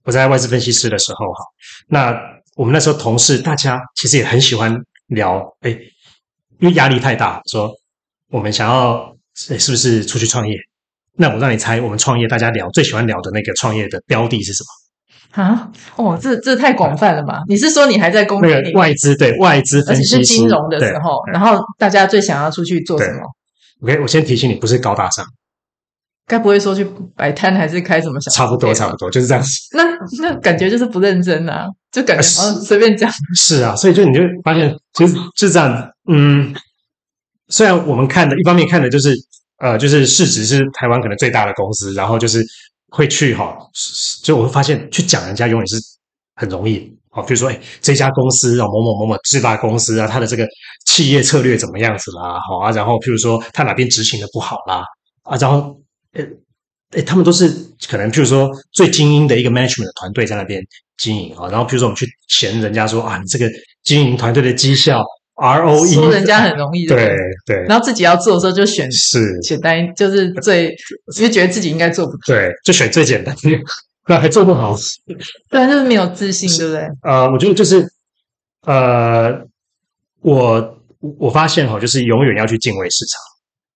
[0.03, 1.45] 我在外资分析师的时候哈，
[1.87, 2.13] 那
[2.57, 5.69] 我们那时候同事大家其实也很喜欢聊，哎，
[6.59, 7.71] 因为压力太大，说
[8.29, 10.57] 我们想要是不是出去创业？
[11.15, 14.61] 那我让你猜，我们创业大家聊最喜欢聊的那个创业的标的是什
[15.31, 15.41] 么？
[15.41, 15.71] 啊？
[15.95, 17.43] 哦，这这太广泛了吧？
[17.47, 18.49] 你是说你还在工作？
[18.49, 23.21] 那个外资对外资分析师是金融的时候，然后大家最想要出去做什么
[23.83, 25.25] ？OK，我先提醒你，不是高大上。
[26.25, 28.31] 该不会说去摆摊还是开什么小？
[28.31, 29.51] 差不多，差不多就是这样子。
[29.75, 29.83] 那
[30.21, 33.11] 那感觉就是不认真啊，就感觉随便讲。
[33.35, 35.91] 是啊，所以就你就发现，其实就是这样。
[36.09, 36.55] 嗯，
[37.49, 39.13] 虽然我们看的一方面看的就是
[39.57, 42.41] 呃，就是市值是台湾可能最大的公司，然后就是
[42.87, 43.57] 会去哈，
[44.23, 45.75] 就我会发现去讲人家永远是
[46.35, 46.89] 很容易。
[47.09, 50.47] 好，比如说哎，这家公司啊，某某某某最大公司啊，它的这个
[50.85, 52.39] 企业策略怎么样子啦？
[52.47, 54.85] 好啊，然后譬如说它哪边执行的不好啦
[55.23, 55.77] 啊，然后。
[56.13, 56.23] 呃，
[56.91, 57.49] 诶，他们都是
[57.89, 60.63] 可能，譬如说最精英的一个 management 的团队在那边
[60.97, 63.49] 经营啊，然后譬如说我们去嫌人家说啊，你这个
[63.83, 65.03] 经营团队的绩效
[65.35, 70.75] ROE，说人家很容易的，对对，然后自己要做的时候就选是简单，就是最
[71.11, 73.49] 其实觉得自己应该做不对，就选最简单的，
[74.07, 74.75] 那还做不好，
[75.49, 76.87] 对，就是没有自信，对不对？
[77.01, 77.83] 呃，我觉得就是
[78.67, 79.41] 呃，
[80.21, 80.77] 我
[81.17, 83.19] 我发现哈，就是永远要去敬畏市场，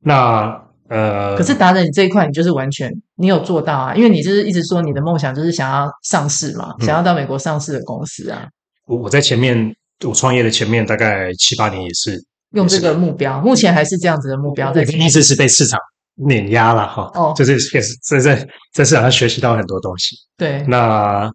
[0.02, 0.67] 那。
[0.90, 8.48] 呃，可是达人，你这一块你就是完全你有做到啊，因为你就是一直说你的梦想就是想要上市嘛，嗯、想要到美国上市的公司啊。
[8.86, 12.18] 我我在前面我创业的前面大概七八年也是
[12.52, 14.72] 用这个目标，目前还是这样子的目标。
[14.72, 15.78] 在第一次是被市场
[16.16, 20.16] 碾压了哈，哦，就是也是在在在市场上学习到很多东西。
[20.38, 21.30] 对，那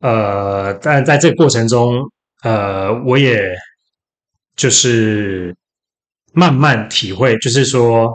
[0.00, 1.94] 呃，但在这个过程中，
[2.42, 3.42] 呃，我也
[4.56, 5.56] 就是
[6.34, 8.10] 慢慢体会，就是说。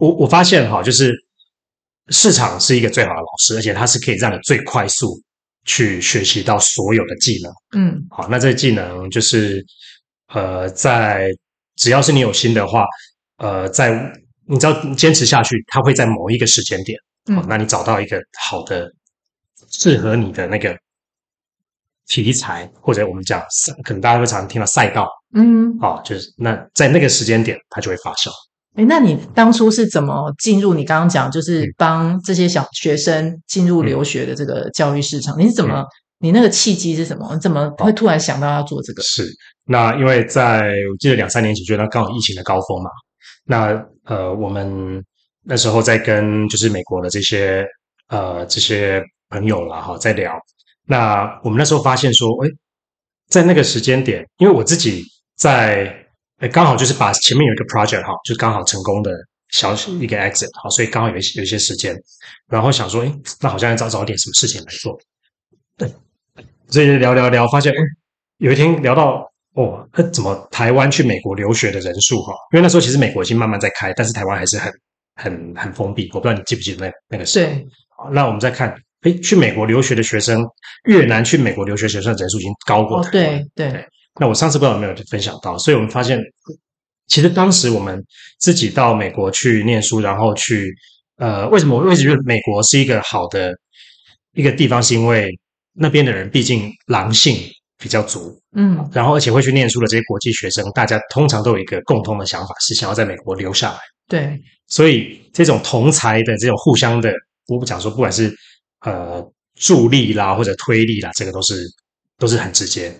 [0.00, 1.14] 我我发现哈，就是
[2.08, 5.22] 市场是一个最好的老师，而且它是可以让你最快速
[5.66, 7.52] 去学习到所有的技能。
[7.76, 9.64] 嗯，好，那这个技能就是
[10.28, 11.30] 呃，在
[11.76, 12.84] 只要是你有心的话，
[13.36, 14.12] 呃，在
[14.48, 16.98] 你只要坚持下去，它会在某一个时间点，
[17.36, 18.90] 好，那你找到一个好的
[19.68, 20.74] 适合你的那个
[22.08, 23.40] 题材，或者我们讲
[23.84, 28.30] 可能大家会常听到赛道，嗯，啊，就是那在那个时间点，它就会发酵。
[28.80, 30.72] 诶，那你当初是怎么进入？
[30.72, 35.80] 你刚刚讲就是帮这些小学生进入留学的这个教育市场，嗯、你是怎么？
[35.80, 35.86] 嗯、
[36.20, 37.28] 你那个契机是什么？
[37.34, 39.02] 你怎么会突然想到要做这个？
[39.02, 39.28] 是
[39.66, 42.90] 那因为在我记得两三年前，就那刚好疫情的高峰嘛。
[43.44, 45.04] 那呃，我们
[45.44, 47.66] 那时候在跟就是美国的这些
[48.08, 50.32] 呃这些朋友啦哈在聊。
[50.86, 52.48] 那我们那时候发现说，哎，
[53.28, 55.04] 在那个时间点，因为我自己
[55.36, 55.99] 在。
[56.40, 59.12] 哎，刚好就是把前面有一个 project 哈，就刚好成功的
[59.50, 61.94] 小一个 exit 好，所以刚好有一有一些时间，
[62.48, 64.98] 然后想说，哎，那好像要找找点什么事情来做。
[65.76, 65.92] 对，
[66.68, 67.76] 所以聊聊聊，发现，哎，
[68.38, 72.32] 有一天聊到，哦，怎么台湾去美国留学的人数哈？
[72.52, 74.72] 因为那时候其实美国已经慢慢在开，但是台湾还是很
[75.16, 76.08] 很很封闭。
[76.14, 77.52] 我不知道你记不记得那那个时候。
[77.52, 77.66] 对。
[77.90, 80.42] 好，那我们再看，哎，去美国留学的学生，
[80.84, 83.26] 越南去美国留学学生的人数已经高过台湾。
[83.40, 83.88] 哦，对对。
[84.14, 86.18] 对那我上次不知道有没有分享到，所以我们发现，
[87.06, 88.04] 其实当时我们
[88.38, 90.74] 自己到美国去念书，然后去
[91.16, 93.52] 呃，为什么我一直觉得美国是一个好的
[94.34, 95.28] 一个地方，是因为
[95.72, 97.36] 那边的人毕竟狼性
[97.78, 103.78] 比较足，嗯，然后而且会去念书的这些国际学生，大家通常都有一个共同的想法，是想要在美国留下来。
[104.08, 107.12] 对，所以这种同才的这种互相的，
[107.46, 108.34] 我不讲说，不管是
[108.80, 111.64] 呃助力啦或者推力啦，这个都是
[112.18, 112.92] 都是很直接。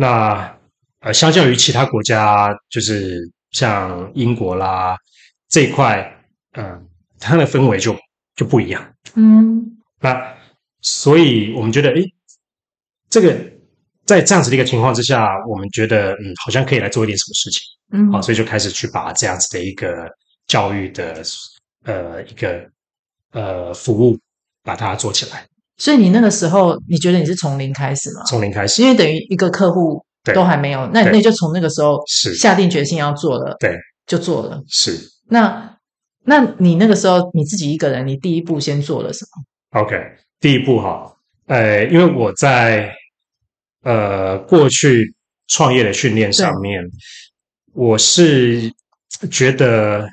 [0.00, 0.56] 那
[1.00, 3.18] 呃，相较于其他国家，就是
[3.50, 4.96] 像英国啦
[5.48, 6.00] 这一块，
[6.52, 6.82] 嗯、呃，
[7.18, 7.96] 它的氛围就
[8.36, 8.94] 就不一样。
[9.14, 10.36] 嗯，那
[10.82, 12.04] 所以我们觉得，诶，
[13.10, 13.36] 这个
[14.04, 17.60] 在这样子的一个情况之下，我们觉得，嗯，好像可以来做一点什么事情。
[17.90, 20.08] 嗯，好，所以就开始去把这样子的一个
[20.46, 21.22] 教育的
[21.84, 22.68] 呃一个
[23.32, 24.16] 呃服务
[24.62, 25.44] 把它做起来。
[25.78, 28.24] 所以你那个时候，你觉得你是从零开始吗？
[28.26, 34.60] 从零开始，因为等于一个客户都还没有，那那就从那个时候是下定决心要做了，对，就做了。
[34.68, 34.98] 是。
[35.28, 35.78] 那
[36.24, 39.96] 那你那个时候你自己一个人，你第一步先做了什么？OK，
[40.40, 41.14] 第一步哈，
[41.46, 42.92] 呃，因为我在
[43.84, 45.14] 呃过去
[45.46, 46.82] 创业的训练上面，
[47.72, 48.72] 我是
[49.30, 50.08] 觉得，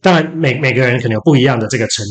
[0.00, 2.04] 当然每每个人可能有不一样的这个成。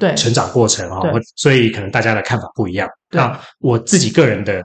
[0.00, 0.14] 对。
[0.16, 1.00] 成长过程哈，
[1.36, 2.88] 所以可能大家的看法不一样。
[3.10, 4.60] 那我自己个人的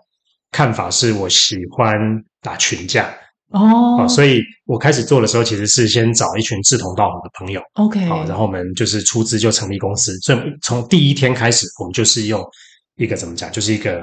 [0.51, 1.93] 看法是我喜欢
[2.41, 3.15] 打群架。
[3.51, 12.43] 哦，所以我开始做的时候其实是先找一群志同道合的朋友，OK，好然后我们就是出资就成立公司，所以从第一天开始，我们就是用
[12.97, 14.01] 一个怎么讲，就是一个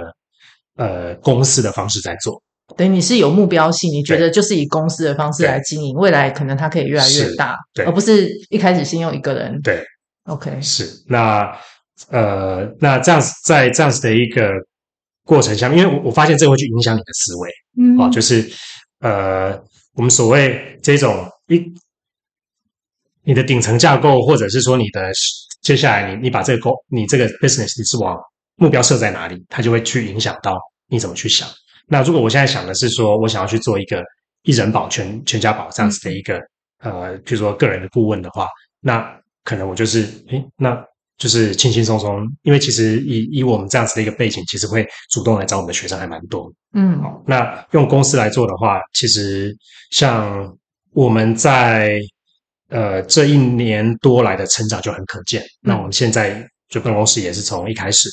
[0.76, 2.40] 呃公司的方式在做。
[2.76, 9.84] 等于你是有目标性，你觉得就是以公司的方式来经营，未来可能它可以越来越大，对，而不是一开始先用一个人，对。
[10.24, 11.56] OK，是那
[12.10, 14.50] 呃，那这样子在这样子的一个
[15.24, 18.50] 过程下面，因为我我发现这会去影响你的思维，嗯，啊，就是
[19.00, 19.50] 呃，
[19.94, 21.62] 我们所谓这种一
[23.24, 25.10] 你的顶层架构，或者是说你的
[25.60, 28.16] 接下来你你把这个公你这个 business 你是往
[28.56, 30.56] 目标设在哪里，它就会去影响到
[30.88, 31.48] 你怎么去想。
[31.86, 34.02] 那如果我现在想的是说我想要去做一个
[34.42, 36.38] 一人保全全家保这样子的一个、
[36.84, 38.48] 嗯、呃，比如说个人的顾问的话，
[38.80, 40.76] 那可能我就是，诶，那
[41.18, 46.52] 就是轻轻松松，因为其实以以我们这样子的一个背景，其实会主动来找我们的学生还蛮多。
[46.74, 49.54] 嗯，好，那用公司来做的话，其实
[49.90, 50.56] 像
[50.92, 52.00] 我们在
[52.70, 55.42] 呃这一年多来的成长就很可见。
[55.42, 58.08] 嗯、那我们现在就办公室也是从一开始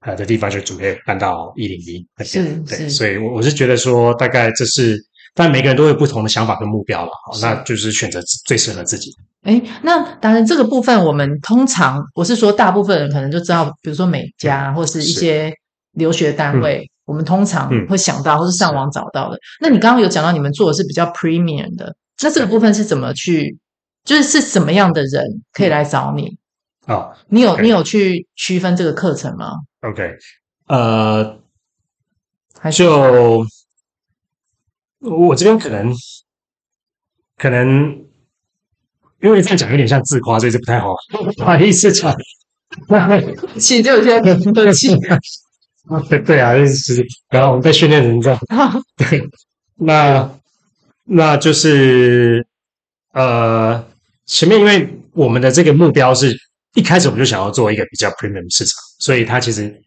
[0.00, 4.98] 呃的地方就准备搬到一零一那边，对，所以我我是觉得说，大概这是，
[5.34, 9.10] 但每个人都有不同的想法跟目标了，好，那就是选择最适合自己。
[9.42, 15.50] 哎，那当然，这个部分我们通常我是说，大部分人可能就知道，比如说美加或是一些
[15.92, 19.36] 留学单位，嗯、我们通常会想到或是上网找到的。
[19.36, 23.56] 嗯、那你刚刚有讲到你们做的是比较 premium 的，那这个部分是怎么去，
[24.04, 26.36] 就是是什么样的人可以来找你？
[26.86, 27.62] 哦，你有 okay.
[27.62, 30.16] 你有去区分这个课程吗？OK，
[30.66, 31.38] 呃，
[32.58, 33.46] 还是就
[35.00, 35.92] 我这边可能
[37.36, 38.06] 可能。
[39.22, 40.94] 因为这样讲有点像自夸，所以这不太好，
[41.36, 42.10] 不好意思讲。
[43.60, 44.96] 气就有些客气。
[46.08, 48.40] 对对啊，就是然后我们被训练成这样。
[48.96, 49.28] 对，
[49.76, 50.26] 那
[51.04, 52.46] 那就是
[53.12, 53.86] 呃，
[54.24, 56.34] 前面因为我们的这个目标是
[56.72, 59.82] 一开始我们就想要做一个比较 premium 市场，所以它其实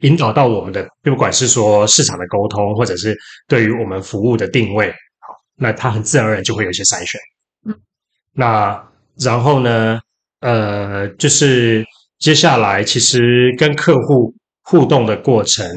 [0.00, 7.20] 引导到我们的，不管是说市场的沟通，或者是对于我们服务的定位，好，那它很自然而然就会有一些筛选。
[8.32, 10.00] 那然后呢？
[10.40, 11.84] 呃，就是
[12.20, 14.32] 接下来其实跟客户
[14.62, 15.68] 互动的过程，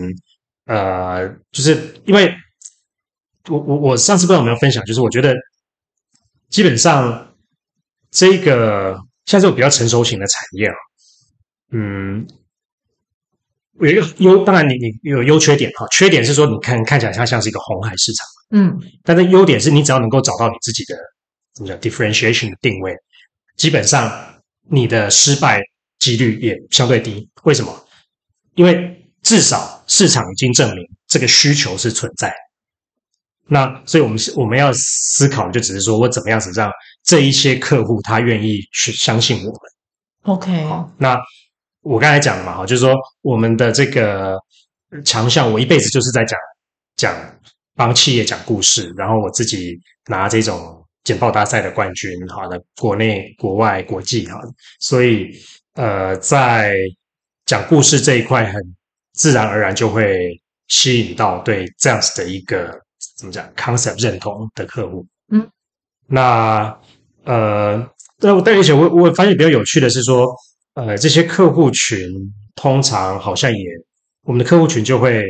[0.66, 2.32] 呃，就是因为
[3.50, 5.34] 我我我上次不知道有没有分享，就是我觉得
[6.50, 7.34] 基本上
[8.12, 10.76] 这个像这种比较成熟型的产业啊，
[11.72, 12.28] 嗯，
[13.82, 20.96] 有一个优，当然你你有优缺点哈，缺点是说你看看起来它像是一个红海市场，嗯，但是优点是你只要能够找到你自己的
[21.56, 22.94] 怎么讲 differentiation 的定位，
[23.58, 24.12] 基本上
[24.70, 25.62] 你的失败
[26.00, 27.28] 几率也相对低。
[27.44, 27.86] 为什么？
[28.56, 32.34] 因为至少市场已经证明这个需求是存在。
[33.48, 36.72] 那所以我们我们要思考的就只是说我怎么样子让
[37.04, 39.60] 这一些客户他愿意去相信我们。
[40.24, 40.66] OK，
[40.98, 41.20] 那
[41.82, 44.38] 我刚才讲了嘛，哈，就是说我们的这个
[45.04, 46.38] 强项，我一辈子就是在讲
[46.96, 47.16] 讲
[47.76, 54.40] 帮企业讲故事，然后我自己拿这种简报大赛的冠军，好的，国内、国外、国际，哈，
[54.80, 55.32] 所以
[55.74, 56.76] 呃，在
[57.46, 58.62] 讲故事这一块，很
[59.14, 62.80] 自然而然就会吸引到对这样子的一个
[63.18, 65.06] 怎么讲 concept 认同的客户。
[65.32, 65.50] 嗯，
[66.08, 66.78] 那
[67.24, 67.90] 呃，
[68.20, 70.28] 但但而且我我发现比较有趣的是说，
[70.74, 72.10] 呃，这些客户群
[72.56, 73.66] 通常好像也
[74.24, 75.24] 我们的客户群就会，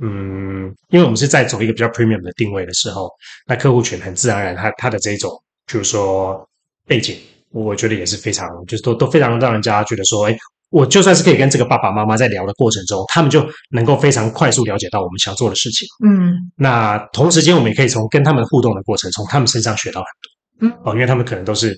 [0.00, 3.10] 嗯，因为我们是在走一个比较 premium 的定位的时候，
[3.46, 5.30] 那客户群很自然而然他他的这种，
[5.66, 6.48] 譬如说
[6.86, 7.16] 背景，
[7.50, 10.36] 我觉得也是非常，就是都都非常让人家觉得说，哎。
[10.72, 15.84] 我就算是可以跟这个爸爸妈妈在聊的过程中，他们就能够非常快速了解到我们想做的事情。
[16.06, 20.68] 嗯，那同时间我们也可以从跟他们互动的过程，从他们身上学到很多。
[20.68, 21.76] 嗯，哦，因为他们可能都是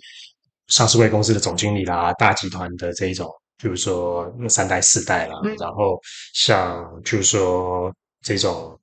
[0.72, 6.00] 上市柜公司的总经理啦，大集团的这一种，比如说三代四代啦，嗯、然后
[6.32, 8.78] 像就是说这种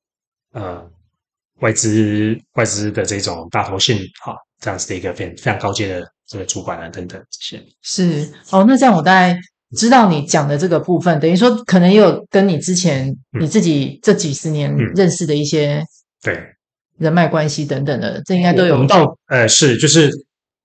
[0.54, 0.88] 呃
[1.62, 7.66] 外资外资的这种大头信哈、哦，这样子的一个非常非常高阶的这个主管啊等等这些。
[7.82, 9.38] 是哦，那这样我大概。
[9.78, 15.86] 知道你讲的这个部分，等于说可能也有跟你之前你自己这几十年认识的一些
[16.24, 16.44] 对
[16.98, 18.74] 人脉关系等等的，嗯、这应该都有。
[18.74, 20.10] 我们到呃是就是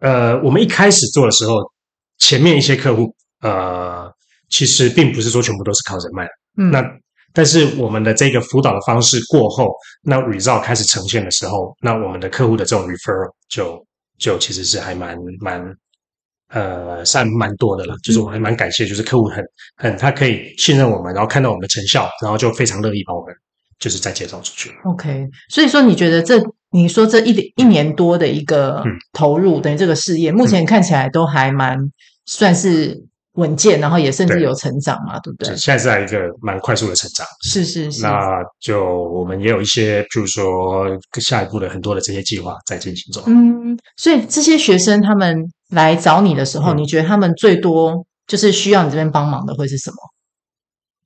[0.04, 1.54] 呃，我们一开始做的时候，
[2.18, 4.12] 前面一些客户呃，
[4.50, 6.28] 其实并不是说全部都是靠人脉。
[6.58, 6.84] 嗯，那
[7.32, 13.84] 但是我们的这个辅导的方式过后，那 result 开始呈现的时候，那我们的客户的这种 referral 就
[14.18, 15.74] 就其实是还蛮蛮。
[16.48, 19.42] 呃，算蛮多的了，就是我还蛮感谢，就是客户很
[19.76, 23.34] 很他可以信任我们，然后看到我们的成效，然后就非常乐意把我们
[23.80, 24.70] 就是再介绍出去。
[24.84, 26.38] OK，所以说你觉得这
[26.74, 28.84] 你说这一一年多的一个
[29.14, 31.78] 投入，嗯、等于这个事业目前看起来都还蛮
[32.26, 33.00] 算是
[33.34, 35.56] 稳健，然后也甚至有成长嘛，对，对不对？
[35.56, 38.02] 现在是在一个蛮快速的成长，是是是。
[38.02, 40.87] 那就我们也有一些，譬如说
[41.20, 43.22] 下一步的很多的这些计划在进行中。
[43.26, 45.48] 嗯，所以这些学生他们。
[45.70, 49.96] 来找你的时候，嗯、你觉得他们最多就是需要你这边帮忙的会是什么？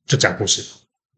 [0.06, 0.62] 就讲故事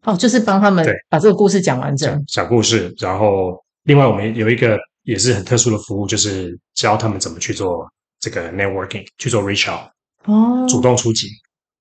[0.03, 2.23] 哦，就是帮他们把这个故事讲完整。
[2.27, 7.87] 讲故事，然后另外我们有一个也是很特殊的服务，就是教他们怎么去做
[8.19, 9.89] 这个 networking，去做 reach out
[10.25, 11.27] 哦，主动出击。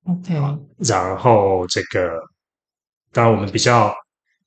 [0.06, 0.34] OK，
[0.78, 2.10] 然后这个
[3.12, 3.94] 当然我们比较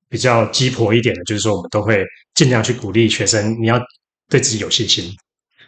[0.09, 3.79] 比较鸡婆一点的，就是说我们都会尽量去鼓励学生，你要
[4.29, 5.13] 对自己有信心。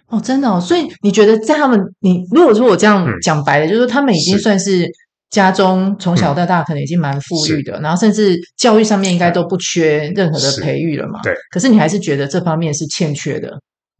[0.07, 4.87] 哦，真的哦，所以你觉得在他们，你如果说我这样讲白了，嗯、就是说他们已经算是
[5.35, 11.19] 家中从小到大可能已经蛮富裕的，嗯、然后甚至教育上面应该都不缺任何的培育了嘛？
[11.21, 11.35] 对。
[11.51, 13.49] 可是你还是觉得这方面是欠缺的？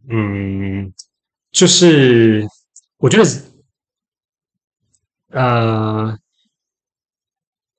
[0.09, 0.91] 嗯，
[1.51, 2.43] 就是
[2.97, 3.29] 我觉得，
[5.31, 6.17] 呃，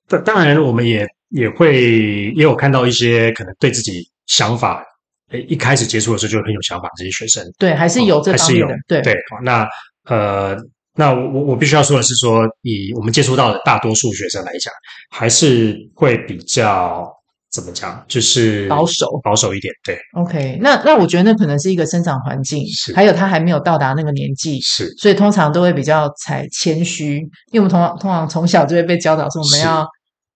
[0.07, 4.83] 当当然我们也也会也有看到一些可能对自己想法。
[5.31, 9.15] 诶，一开始接触的时候就很有想法，这些学生对，还是有这方面的，哦、对对。
[9.43, 9.67] 那
[10.05, 10.55] 呃，
[10.97, 14.73] 那我我我必须要说的是说，说以我们接触到的大多数学生来讲，
[15.09, 17.07] 还是会比较
[17.51, 19.73] 怎么讲，就是保守保守一点。
[19.85, 27.19] 对，OK，那那我觉得那可能是一个生长环境，是还有他还没有到达那个年纪，是，所以通常都会比较才谦虚，
[27.51, 29.87] 因为我们通常通常从小就会被教导说我们要。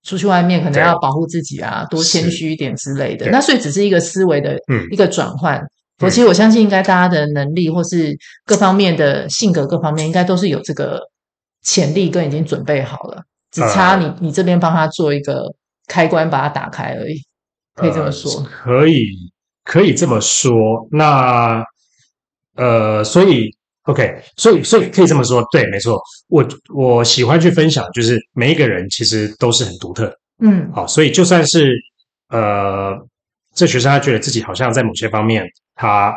[0.04, 3.30] 出去外面可能要保护自己啊，多谦虚一点之类的。
[3.30, 4.58] 那所以只是一个思维的
[4.90, 5.62] 一个转换。
[6.02, 11.00] 我、嗯、其实我相信，应该大家的能力或是各方面的性格各方面，应该都是有这个
[11.64, 15.44] 潜力跟已经准备好了，只差你、呃、你这边帮他做一个
[15.88, 17.22] 开关，把它打开而已。
[17.76, 18.32] 可以这么说？
[18.32, 19.06] 呃、可以，
[19.64, 20.52] 可以这么说。
[20.92, 21.64] 那
[22.56, 23.50] 呃，所以。
[23.86, 31.74] OK，所以所以可以这么说，对，没错，我我喜欢去分享，就是每一个人其实都是很独特，嗯，好，所以就算是
[32.30, 32.94] 呃，
[33.54, 35.46] 这学生他觉得自己好像在某些方面
[35.76, 36.14] 他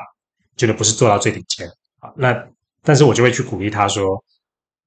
[0.56, 1.66] 觉得不是做到最顶尖，
[2.00, 2.46] 啊，那
[2.82, 4.22] 但是我就会去鼓励他说，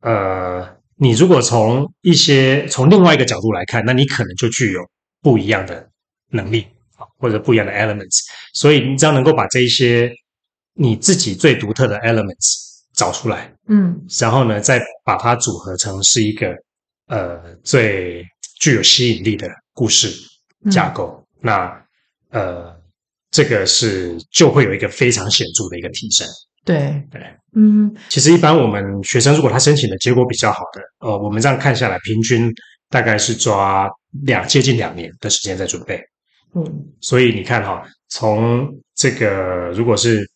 [0.01, 4.79] 呃，你如果从一些从另外一个角度来看，那你可能就具有
[5.21, 5.89] 不一样的
[6.29, 6.67] 能力
[7.17, 8.21] 或者不一样的 elements。
[8.53, 10.11] 所以你只要能够把这一些
[10.73, 12.59] 你自己最独特的 elements
[12.93, 16.55] 找出来，嗯，然后呢，再把它组合成是一个
[17.07, 18.25] 呃最
[18.59, 20.09] 具有吸引力的故事
[20.71, 21.86] 架构，嗯、那
[22.31, 22.75] 呃
[23.31, 26.27] 这个是就会有一个非常显著的一个提升。
[26.65, 27.21] 对对，
[27.55, 32.51] 嗯，其实一般我们学生如果他申请的结果比较好的，呃，我们这样看下来，平均
[32.89, 33.89] 大概是抓
[34.23, 35.97] 两接近两年的时间在准备，
[36.55, 36.63] 嗯，
[36.99, 40.29] 所以你看哈，从这个如果是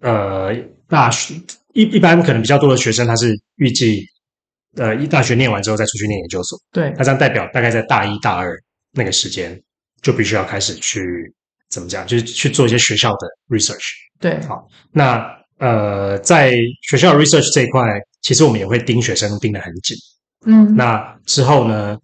[0.00, 0.54] 呃
[0.88, 1.34] 大学
[1.72, 4.04] 一一般可能比较多的学生，他是预计
[4.76, 8.54] 呃一大学念完之后再出去念研究所，对，那这样代表大概在大一大二
[8.92, 9.58] 那个时间
[10.04, 11.02] 就必须要开始去
[11.70, 13.82] 怎么讲，就是去做一些学校的 research。
[14.20, 15.26] 对，好，那
[15.58, 16.52] 呃，在
[16.82, 17.82] 学校 research 这一块，
[18.22, 19.96] 其实我们也会盯学生盯得很紧。
[20.46, 21.96] 嗯，那之后呢，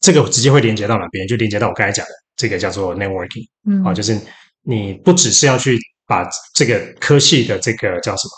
[0.00, 1.26] 这个直接会连接到哪边？
[1.26, 3.46] 就连接到我刚才讲的这个叫做 networking。
[3.66, 4.16] 嗯，啊，就是
[4.62, 8.32] 你不只是要去把这个科系的这个叫什么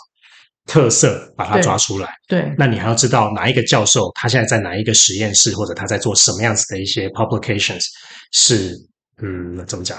[0.65, 7.83] 特色把它抓出来，对，对，那你还要知道哪一个教授他现在在哪一个实验室，或者他在做什么样子的一些 publications，
[8.31, 8.73] 是
[9.21, 9.97] 嗯，怎么讲？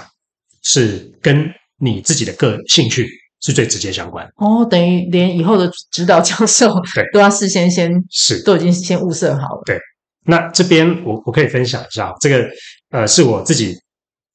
[0.61, 1.49] 是跟。
[1.77, 3.05] 你自己的个兴趣
[3.41, 9.61] 是最直接相关哦，等于连以后的指导教授对都要事先先是都已经先物色好了。
[9.65, 9.77] 对，
[10.23, 12.49] 那这边我我可以分享一下，这个
[12.91, 13.75] 呃是我自己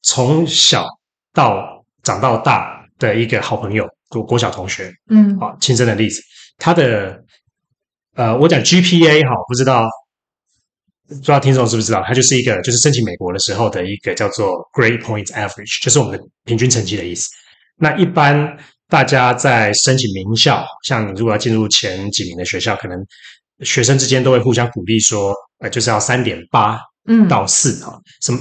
[0.02, 0.86] 从小
[1.32, 6.20] 到长到大的一个好朋友，国国小同学，嗯，好亲身的例子。
[6.58, 7.24] 他的
[8.16, 9.88] 呃，我讲 GPA 哈，不知道。
[11.10, 17.28] 不知道听众知不知道，它就是一个就是申请美国的时候的一个叫做 Grade Point Average，就是我们的平均成绩的意思。
[17.76, 18.56] 那一般
[18.88, 22.96] 大家在申请名校，像你如果要进入前几名的学校，可能
[23.64, 26.78] 学生之间都会互相鼓励说，呃，就是要三点八
[27.28, 28.02] 到四哈、嗯。
[28.22, 28.38] 什么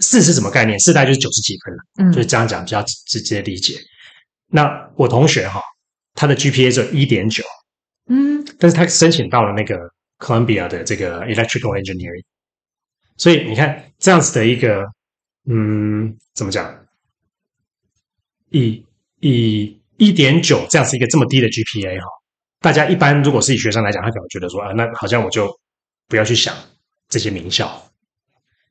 [0.00, 0.76] 四是什么概念？
[0.80, 3.78] 四大概就是九十几分了，嗯，就是这样讲比较直接理解。
[4.48, 5.62] 那我同学哈，
[6.14, 7.44] 他的 GPA 只有一点九，
[8.08, 9.76] 嗯，但是他申请到了那个。
[10.20, 12.24] Columbia 的这个 Electrical Engineering，
[13.16, 14.84] 所以你看这样子的一个，
[15.46, 16.78] 嗯，怎么讲？
[18.50, 18.84] 以
[19.20, 22.06] 以一点九这样子一个这么低的 GPA 哈，
[22.60, 25.48] 大家一般如果是以学生来讲，他可能觉得说啊，那好像我就
[26.06, 26.54] 不要去想
[27.08, 27.90] 这些名校。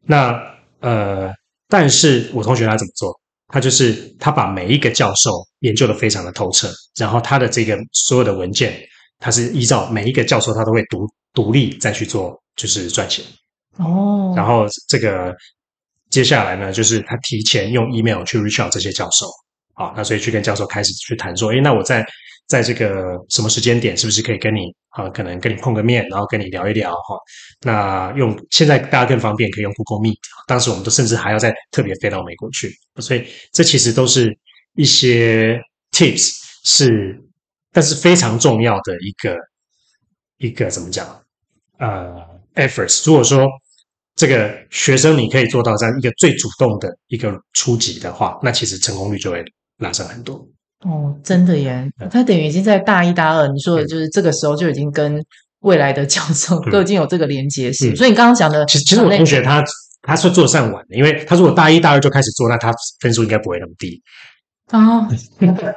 [0.01, 0.39] 那
[0.81, 1.33] 呃，
[1.67, 3.19] 但是我同学他怎么做？
[3.47, 5.31] 他就是他把每一个教授
[5.61, 8.79] 研究的非常的透彻，然后他的这个所有的文件，
[9.17, 11.09] 他是依照每一个教授他都会读。
[11.33, 13.23] 独立再去做就是赚钱
[13.77, 15.33] 哦，然后这个
[16.09, 19.27] 接下来呢，就是他提前用 email 去 reach out 这些教授，
[19.75, 22.05] 好，那所以去跟教授开始去谈说，诶，那我在
[22.47, 27.15] 在这个什么时间点，是不是可以跟你啊，可能跟你碰个面，然后跟你聊一聊哈？
[27.61, 30.17] 那用现在大家更方便，可以用 Google Meet，
[30.47, 34.35] 当时我们都甚至还要再特别飞到美国去，所以这其实都是
[34.75, 35.57] 一些
[35.91, 36.33] tips，
[36.65, 37.17] 是
[37.71, 39.37] 但是非常重要的一个。
[40.39, 41.07] 一个怎么讲？
[41.77, 42.17] 呃
[42.55, 43.05] ，efforts。
[43.05, 43.47] 如果说
[44.15, 49.41] 这个学生你可以做到这样一个最主动的一个初级的话，那其实成功率就会
[49.77, 50.35] 拉升很多。
[50.85, 51.89] 哦，真的耶！
[52.09, 55.21] 他等于已经在大一、大二，你说的就是这个时候就已经跟
[55.59, 57.93] 未来的教授都已经有这个连接性。
[57.93, 59.61] 嗯、所以你刚刚讲的，其实其实我同学他
[60.01, 64.01] 他是做上晚的，因为他如果大一、大二就开始做，那他分数应该不会那么低。
[64.71, 65.07] 哦，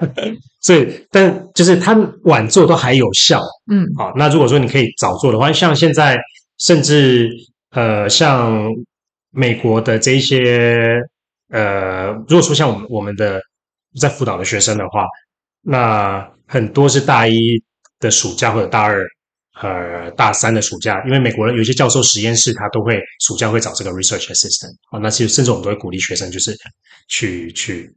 [0.61, 1.93] 所以，但就是他
[2.24, 3.40] 晚做都还有效，
[3.70, 4.12] 嗯，好。
[4.16, 6.18] 那如果说你可以早做的话，像现在
[6.59, 7.30] 甚至
[7.70, 8.62] 呃，像
[9.30, 11.01] 美国的这一些
[11.51, 13.40] 呃，如果说像我们我们的
[13.99, 15.05] 在辅导的学生的话，
[15.62, 17.34] 那很多是大一
[17.99, 19.03] 的暑假或者大二
[19.61, 26.55] 呃大三的暑假，因为美国人有些教授实验室他都会暑假会找这个 research assistant，哦，那其实甚至我们都会鼓励学生就是
[27.09, 27.90] 去去。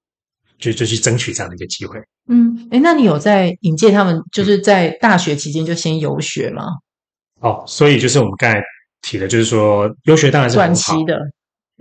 [0.58, 2.00] 就就去争取这样的一个机会。
[2.28, 6.64] 嗯，诶，那你有在引荐他们，就是在大学期间就先游学吗？
[7.42, 8.60] 哦，所以就是我们刚才
[9.04, 10.74] 提的，就是说游学当然是很好。
[10.74, 11.20] 短期的。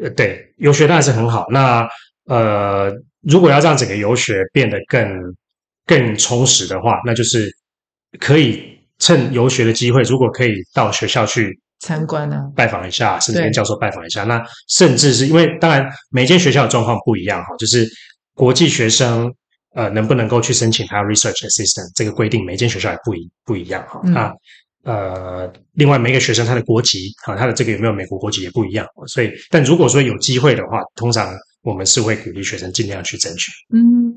[0.02, 1.46] 呃，对，游学当然是很好。
[1.50, 1.88] 那
[2.26, 5.08] 呃，如果要让整个游学变得更
[5.86, 7.48] 更充实的话，那就是
[8.18, 14.24] 可以趁游学的机会，如果可以到学校去参观啊，拜访一下，甚至跟教授拜访一下。
[14.24, 17.88] 那甚至是因为当然每间学校的状况不一样哈，就是。
[18.34, 19.32] 国际学生
[19.74, 24.00] 呃能不能够去申请他 research assistant 这个规定，每间学校也不一不一样哈。
[24.04, 24.26] 那、
[24.84, 28.86] 嗯、呃，另外每个学生他的国籍啊，他的这个有没有美国国籍也不一样。
[29.06, 33.50] 所以，但如果说有机会的话，通常我们是会鼓励学生尽量去争取。
[33.72, 34.14] 嗯，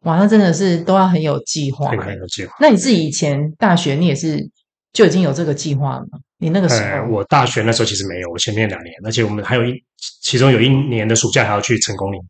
[0.00, 2.54] 哇，那真的是都要很有计划，很有计划。
[2.60, 4.48] 那你自己以前大学你也是
[4.92, 6.18] 就已经有这个计划了吗？
[6.38, 9.74] 你那个时候，呃，我大学那时候其实没有，我前面两年，而且我们还有一，
[10.22, 12.20] 其中有一年的暑假还要去成功岭，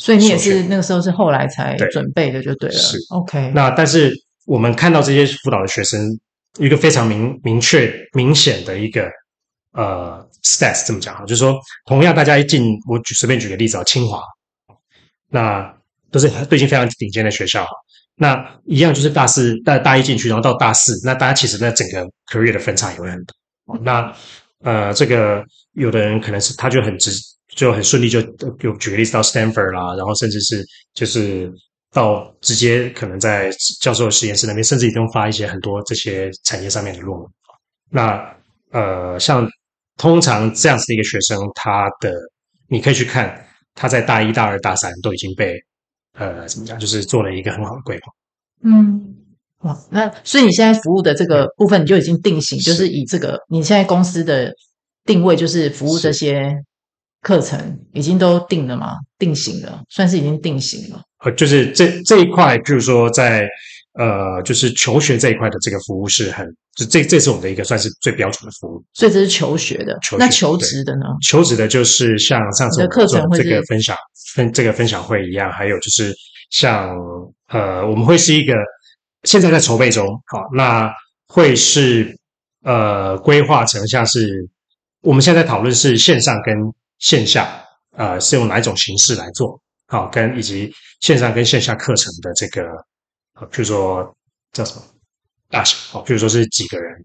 [0.00, 2.74] 所以你也是那个时候是后来才准备的，就对了。
[2.74, 3.52] 是 OK。
[3.54, 4.10] 那但是
[4.46, 6.00] 我们看到这些辅导的学生，
[6.58, 9.06] 一个非常明明确明显的一个
[9.72, 14.22] 呃 stats 这么讲哈，就是说，同样大家一进，我举随便举个例子啊，清华，
[15.28, 15.70] 那
[16.10, 17.70] 都是都已经非常顶尖的学校哈。
[18.16, 23.34] 那一样就是大四大大一进去，然后到大四，那大家其实那整个 career 的分差也会很大。
[23.82, 24.12] 那
[24.62, 25.44] 呃，这个
[25.74, 27.10] 有的人可能是他就很直，
[27.54, 28.20] 就很顺利就
[28.58, 31.52] 就举个例子到 Stanford 啦，然后甚至是就是
[31.92, 37.28] 到直接可能在教授实验室那边，甚至已经发一些很多这些产业上面的论文。
[37.90, 38.36] 那
[38.70, 39.48] 呃，像
[39.96, 42.12] 通常这样子的一个学生，他的
[42.68, 45.54] 你可以去看他在大一大二大三都已经被。
[46.18, 46.76] 呃，怎么讲？
[46.78, 48.12] 就是做了一个很好的规划。
[48.64, 49.14] 嗯，
[49.60, 54.52] 哇，那所以你现在服务的这个部分，你就已经定型，就是以这个你现在公司的
[55.04, 56.52] 定位，就是服务这些
[57.20, 58.96] 课程，已经都定了吗？
[59.18, 61.02] 定型了，算是已经定型了。
[61.24, 63.46] 呃，就是这这一块，就是说在。
[63.94, 66.46] 呃，就是求学这一块的这个服务是很，
[66.76, 68.82] 就这这是我们的一个算是最标准的服务。
[68.94, 71.06] 所以这是求学的，那求职的呢？
[71.26, 73.96] 求职的就是像上次我们做这个分享
[74.32, 76.14] 分这个分享会一样，还有就是
[76.50, 76.96] 像
[77.48, 78.54] 呃，我们会是一个
[79.24, 80.88] 现在在筹备中，好，那
[81.26, 82.16] 会是
[82.62, 84.48] 呃规划成像是
[85.02, 86.56] 我们现在讨论是线上跟
[87.00, 87.62] 线下，
[87.96, 92.62] 呃，是用哪一种形式来做，好，跟以及线上跟线下课程的这个。
[93.50, 94.14] 比如说
[94.52, 94.82] 叫什么
[95.48, 97.04] 大小哦，比如说是几个人，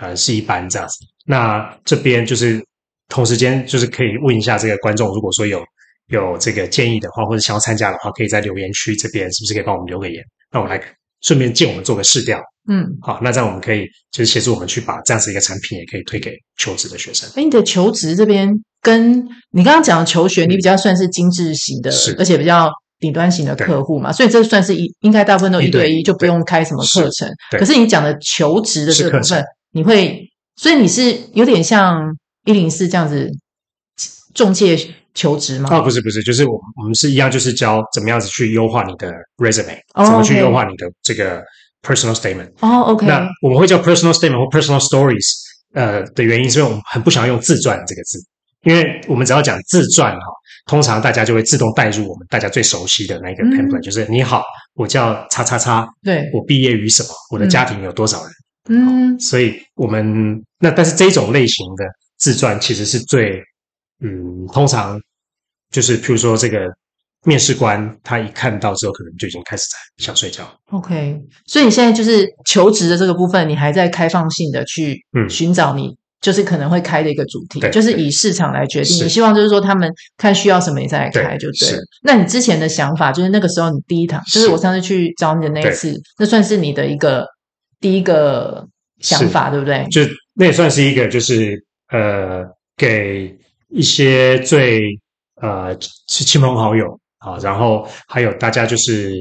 [0.00, 0.96] 呃，是一班这样子。
[1.24, 2.60] 那这边就是
[3.08, 5.64] 同时间就是可以问一下这个观众，如果说有
[6.08, 10.20] 有这个建议的话，或者想要参加的话，可以在留言区这边是不是可以帮我们留个言？
[10.50, 10.82] 那我来
[11.20, 12.40] 顺便借我们做个试调。
[12.68, 17.30] 嗯，好，那这样我们可以就是协助我们去把这样子一个产品也可以推给求职的学生。
[17.36, 18.52] 哎，你的求职这边
[18.82, 22.70] 跟你刚刚讲的求学，你比较算是精致型的，而且比较。
[23.00, 27.26] 顶端型的客户嘛，所以这算是一应该大部分都一对一，就不用开什么课程。
[27.58, 30.20] 可是你讲的求职的这个部分，你会，
[30.56, 31.98] 所以你是有点像
[32.44, 33.30] 一零四这样子
[34.34, 34.78] 中介
[35.14, 35.70] 求职吗？
[35.70, 41.40] 啊，不是不是，就是我我们是一样，就是教怎么样子去优化你的 resume，怎么去优化你的这个
[41.82, 42.50] personal statement。
[42.60, 43.06] 哦，OK。
[43.06, 45.24] 那我们会叫 personal statement 或 personal stories，
[45.72, 48.18] 呃的原因是因为我们很不想用自传这个字，
[48.64, 50.26] 因为我们只要讲自传哈。
[50.66, 54.44] 通常大家就会自动带入我们大家最熟悉的那个 template，、嗯、就是你好，
[54.74, 58.30] 我叫叉叉叉，对，我毕业于什么，我的家庭有多少人，
[58.68, 61.84] 嗯，所以我们那但是这种类型的
[62.18, 63.42] 自传其实是最，
[64.04, 65.00] 嗯，通常
[65.70, 66.60] 就是譬如说这个
[67.24, 70.48] 面试官他一看到之后，可能就已经开始在想睡觉。
[70.70, 75.96] OK，所以你现在就是求职的这个部分，你还在开放性的去寻找你。
[76.20, 79.04] 就是可能会开的一个主题，就是以市场来决定。
[79.04, 81.78] 你希望就是说他们看需要什么，你再来开就对了。
[82.02, 87.26] 那你之前的想法，就是那个时候你第一堂，就是我上次去找你的那一次，那算是你的一个
[87.80, 88.66] 第一个
[89.00, 89.86] 想法，对不对？
[89.90, 90.02] 就
[90.34, 92.44] 那也算是一个，就是呃，
[92.76, 93.34] 给
[93.70, 94.82] 一些最
[95.40, 95.74] 呃
[96.06, 96.84] 亲朋好友
[97.18, 99.14] 啊，然后还有大家就是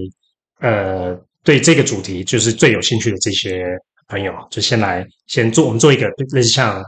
[0.59, 3.63] 呃对这个主题就是最有兴趣的这些。
[4.09, 6.83] 朋友，就先来先做，我们做一个类似像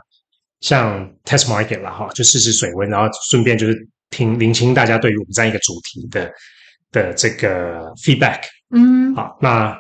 [0.60, 6.32] 像 test market 啦，哈，就试试水温，然后顺便就是听聆听大家对于我们这样一个主题的
[6.92, 8.42] 的这个 feedback，
[8.76, 9.78] 嗯，好，那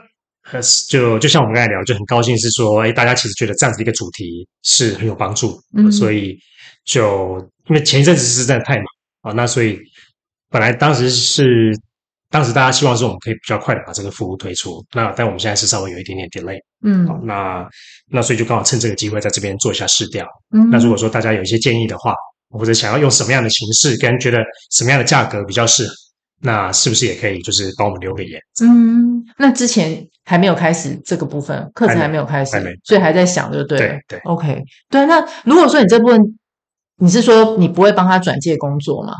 [0.87, 6.37] 就就像我们刚才聊，就很高兴是说，哎，大家其实觉得这样子一个主题是很有帮助，嗯，所以
[6.85, 8.85] 就因为前一阵子是真的太忙
[9.21, 9.79] 啊，那所以
[10.49, 11.75] 本来当时是。
[12.31, 17.67] 当时大家希望说我们可以比较快的把这个服务推出，那但我们现在是稍微有一点点 delay，嗯，好，那
[18.09, 20.25] 那所以就刚好趁这个机会在这边做一下试调，
[20.55, 22.15] 嗯，那如果说大家有一些建议的话，
[22.49, 24.39] 或者想要用什么样的形式，跟觉得
[24.71, 25.93] 什么样的价格比较适合，
[26.41, 28.39] 那是不是也可以就是帮我们留个言？
[28.63, 32.51] 嗯，那之前还没有开始这个部分，课程还没有开始，
[32.85, 34.57] 所以还在想就对了，对对，OK，
[34.89, 36.17] 对，那如果说你这部分
[36.97, 39.13] 你是说你不会帮他转介工作吗？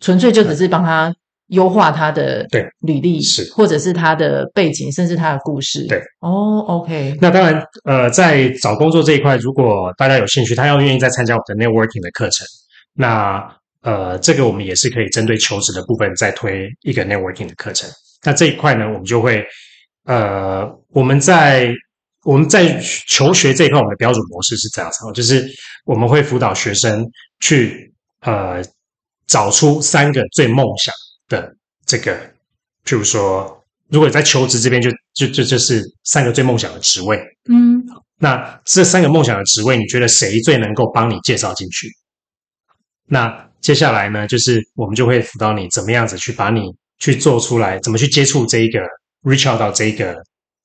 [0.00, 1.14] 纯粹就只是帮他。
[1.50, 5.86] 优化他的对履历是，或者是他的背景，甚至他的故事。
[5.86, 7.16] 对哦、oh，OK。
[7.20, 12.46] 那当然，呃，在找工作这一块，如果大家有兴趣，他要愿意再参加我们的 networking 的课程，
[12.94, 13.42] 那
[13.82, 17.88] 呃，这个我们也是可以针对求职的部分再推一个 networking 的课程。
[18.24, 19.44] 那这一块呢，我们就会
[20.04, 21.72] 呃，我们在
[22.24, 22.78] 我们在
[23.08, 25.48] 求学这一块，我们的标准模式是这样子，就是
[25.84, 27.04] 我们会辅导学生
[27.40, 28.62] 去呃
[29.26, 30.94] 找出三个最梦想。
[31.30, 31.56] 的
[31.86, 32.14] 这个，
[32.84, 37.18] 譬如说，如果你在求职这边就，就就就就是三个最梦想的职位，
[37.48, 37.82] 嗯，
[38.18, 41.88] 那这三个梦想的职位，你觉得谁最能够帮你介绍进去？
[43.06, 46.62] 那接下来呢，就是我们就会辅导你怎么样子去把你
[46.98, 48.80] 去做出来，怎么去接触这一个
[49.22, 50.16] reach out 到这一个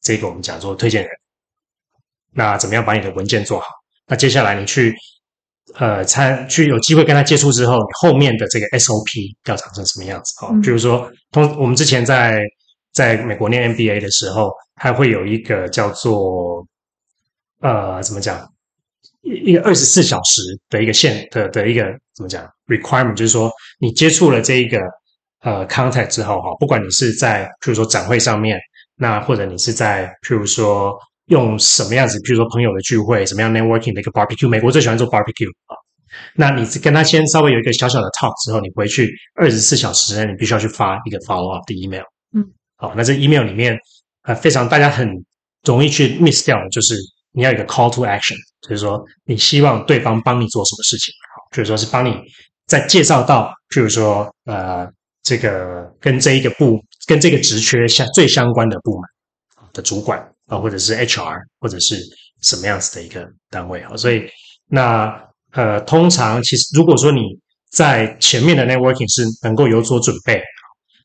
[0.01, 1.09] 这个我们讲说推荐人。
[2.34, 3.68] 那怎么样把你的文件做好？
[4.07, 4.93] 那接下来你去
[5.78, 10.45] 呃参去有机会跟他接触之后，你后面的这个 SOP 要长成什么样子？
[10.45, 12.41] 哦，比如说通我们之前在
[12.93, 16.65] 在美国念 MBA 的时候，还会有一个叫做
[17.61, 18.47] 呃怎么讲
[19.21, 21.84] 一一个二十四小时的一个限的的一个
[22.15, 24.80] 怎么讲 requirement，就是说你接触了这一个
[25.41, 28.57] 呃 contact 之后哈，不管你是在譬如说展会上面，
[28.95, 30.97] 那或者你是在譬如说。
[31.28, 32.19] 用什么样子？
[32.21, 34.47] 比如说朋友的聚会，什么样 networking 的一个 barbecue？
[34.47, 35.76] 美国最喜欢做 barbecue 啊。
[36.36, 42.03] 那你跟他先稍微有一个小小的 talk 之后，你回去二十四小时内，你必须要去发一个 follow up 的 email。
[42.34, 42.45] 嗯，
[42.78, 43.78] 好，那这 email 里面
[44.23, 45.09] 呃非常大家很
[45.63, 46.95] 容易去 miss 掉的，就是
[47.34, 52.15] 你要有一个 call to action，就是说你希望对方帮你做什么事情，好，就是说是帮你
[52.67, 54.88] 再介绍到，譬如说呃
[55.23, 59.01] 这个跟这一个部跟这个职缺相最相关的部门
[59.73, 60.32] 的主管。
[60.48, 62.00] 啊，或者是 HR，或者是
[62.41, 64.24] 什么样子的一个单位啊，所以
[64.68, 65.14] 那
[65.52, 67.22] 呃，通常其实如果说你
[67.72, 70.41] 在前面的 networking 是能够有所准备，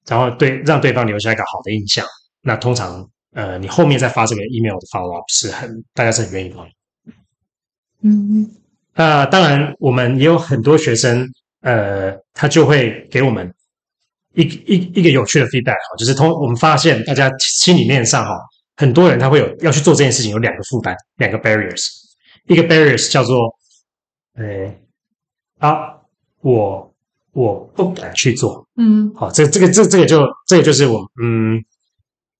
[0.06, 2.04] 然后对让对方留下一个好的印象，
[2.42, 6.56] 那通常呃，你后面再发这个 email 的 follow up 是很大家是很愿意的。
[8.02, 8.50] 嗯，
[8.94, 11.26] 那当然我们也有很多学生，
[11.62, 13.52] 呃，他就会给我们
[14.34, 18.34] 一一一个有趣的 feedback 哈，就是通我们发现大家心里面上哈。
[18.80, 21.84] 很多人他会有要去做这件事情，有两个负担，两个 barriers。
[22.46, 23.36] 一个 barriers 叫做，
[24.38, 24.74] 诶
[25.58, 25.98] 啊，
[26.40, 26.94] 我
[27.32, 28.66] 我不敢去做。
[28.78, 31.62] 嗯，好，这这个这这个就这个就是我嗯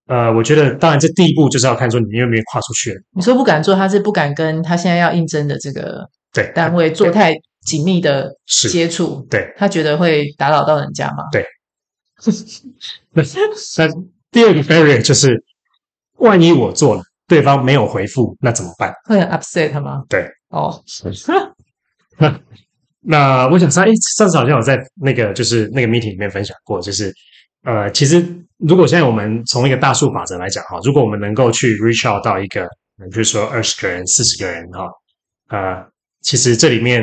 [0.06, 2.98] 呃，我觉得当然这第一步就是要看说你愿不愿意跨出去。
[3.14, 7.34] 你说不敢做，他是不敢跟他现在要应征的这个对单位做太
[7.66, 8.34] 紧密的
[8.70, 11.24] 接触，对，他觉得会打扰到人家吗？
[11.30, 11.44] 对。
[13.12, 13.22] 那
[13.76, 13.92] 那
[14.30, 15.44] 第二个 barrier 就是。
[16.20, 18.92] 万一我做了，对方没有回复，那怎么办？
[19.04, 20.02] 会很 upset 吗？
[20.08, 20.82] 对，哦，
[22.18, 22.40] 那
[23.02, 27.12] 那我想说，哎，上次好像有在那个就是那个 meeting 里面分享过，就是
[27.64, 28.22] 呃，其实
[28.58, 32.66] 如果现在我们从一个大数法则来讲哈，如果我们能够去 reach out 到一个，
[33.10, 34.84] 比如说二十个人、四十个人哈，
[35.48, 35.82] 呃，
[36.20, 37.02] 其实这里面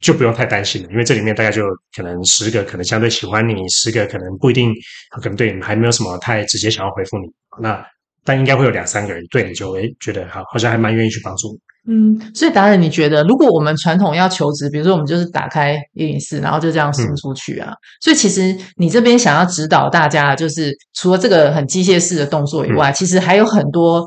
[0.00, 1.62] 就不用太担心了，因为这里面大概就
[1.96, 4.72] 可能十个可能相对喜欢你，十个可能不一定，
[5.20, 7.28] 可能对你还没有什么太直接想要回复你，
[7.60, 7.86] 那。
[8.24, 11.58] 但应该会有两三个人对你就会觉得好，好像还蛮愿意去帮助你。
[11.84, 24.06] 嗯，所以达人，你觉得如果我们传统要求职，比如说我们就是打开一零四然后就这样输出去啊，嗯、所以其实你这边想要指导大家，就是除了这个很机械式的动作以外，嗯、其实还有很多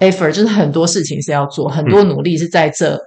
[0.00, 3.00] effort，就是很多事情是要做，很多努力是在这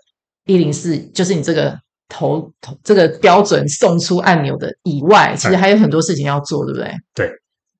[0.47, 1.77] 一零四就是你这个
[2.07, 6.91] 投投这个标准送出按钮的以外，其实还有很多事情要做，对不对？
[7.13, 7.31] 对。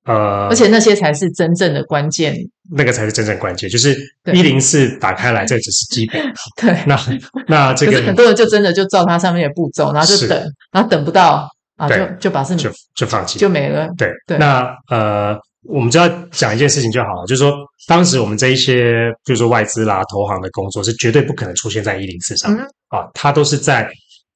[0.06, 2.36] 呃，而且那些才是真正的关键，
[2.72, 3.96] 那个才是真正关键，就是
[4.34, 6.22] 一零四打开来，这只是基本。
[6.60, 7.00] 对，那
[7.48, 10.42] 那这个很多人就真的就照它上面的步骤，然后就等，
[10.72, 13.88] 然后等不到啊，就就把事情就就放弃，就没了。
[13.98, 14.38] 对对。
[14.38, 17.54] 那呃，我们只要讲一件事情就好了，就是说，
[17.88, 22.56] 当时我们这一些，比如说外资啦、投行的工作是绝对不可能出现在一零四上
[22.88, 23.88] 啊，它都是在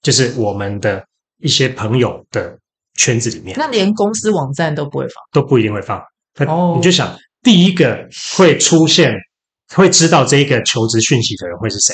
[0.01, 1.03] 就是我们的
[1.39, 2.55] 一些朋友的。
[2.95, 6.01] 圈子里面，那连公司网站都不会放，都不一定会放。
[6.33, 9.13] 他你就想，第一个会出现、
[9.75, 11.93] 会知道这一个求职讯息的人会是谁？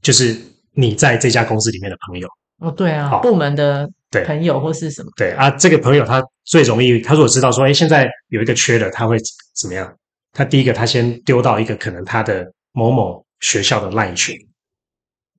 [0.00, 0.36] 就是
[0.72, 2.28] 你在这家公司里面的朋友。
[2.58, 3.88] 哦，对啊，部门的
[4.24, 5.10] 朋友或是什么？
[5.16, 9.16] 对啊，这个朋友他最容易，他如果知道说，哎，现在有一个缺的，他会
[9.56, 9.92] 怎么样？
[10.32, 14.36] 他第一个，他先丢到一个可能他的某某学校的 LINE 群。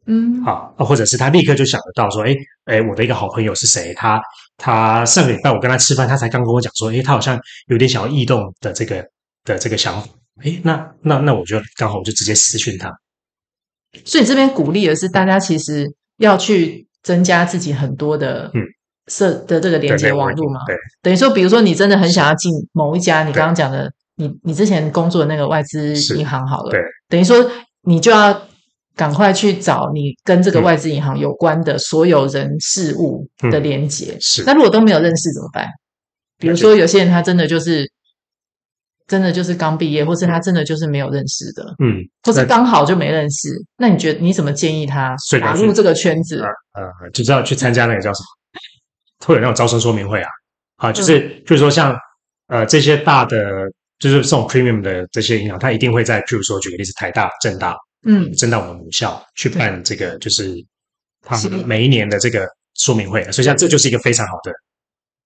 [0.05, 3.93] 嗯，好，或者是他立刻就想得到说，哎，哎，我的一个好朋友是谁？
[3.93, 4.21] 他
[4.57, 9.05] 他上个礼拜我跟他吃饭，他才刚跟我讲说，诶，他好像有点想要异动的这个
[9.43, 10.07] 的这个想法。
[10.43, 12.91] 诶，那那那我就刚好我就直接私讯他。
[14.05, 15.85] 所以这边鼓励的是大家其实
[16.17, 18.61] 要去增加自己很多的嗯
[19.07, 20.61] 设的这个连接网络嘛。
[20.65, 26.79] 对，等于说，比如说你真的很想要进某一家你刚刚讲的你你之前工作的那个外资银行好了，对，
[27.09, 27.51] 等于说
[27.81, 28.41] 你就要。
[28.95, 34.15] 赶快去找你跟这个外资银行有关的所有人事物的连接。
[34.19, 35.67] 是，那如果都没有认识怎么办？
[36.37, 37.89] 比如说有些人他真的就是
[39.07, 43.49] 真的就是刚毕业，或是他真的就是没有认识的，嗯，或是刚好就没认识。
[43.77, 46.41] 那你觉得你怎么建议他打入这个圈子？
[46.73, 50.29] 呃，就知道去参加那个叫什么，会有那种招生说明会啊，
[50.77, 51.95] 啊，就是、嗯、就是说像
[52.47, 53.39] 呃这些大的
[53.99, 57.75] 就是这种 premium 的这些银行，他一定会在，譬如说举个例子，台大、正大。
[58.05, 60.53] 嗯，征到我们母校去办这个，就是
[61.21, 63.23] 他们每一年的这个说明会。
[63.31, 64.51] 所以像这就是一个非常好的。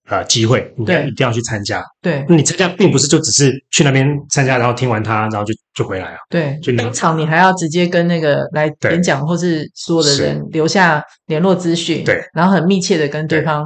[0.09, 1.84] 呃，机会，你一定要去参加。
[2.01, 6.17] 对，那你参加并不是就只是去那边参加，然后听完他，然后就就回来啊。
[6.30, 12.05] 对，就当场你还要直接跟那个来演讲或是所有的人留下联络资讯。
[12.05, 13.65] 对，然后很密切的跟对方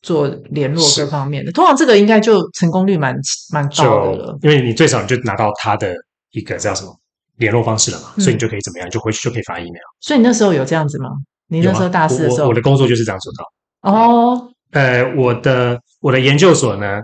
[0.00, 1.50] 做联络各方面的。
[1.50, 3.16] 通常这个应该就成功率蛮
[3.52, 5.92] 蛮高的了，因为你最少你就拿到他的
[6.30, 6.99] 一个叫什么
[7.40, 9.82] 联络方式了嘛，所以你就可以怎么样，就回去就可以发 email。
[10.00, 11.10] 所以你那时候有这样子吗？
[11.48, 13.90] 你那时候大四的时候，我的工作就是这样做到。
[13.90, 14.52] 哦。
[14.72, 17.00] 呃，我的我的研究所呢，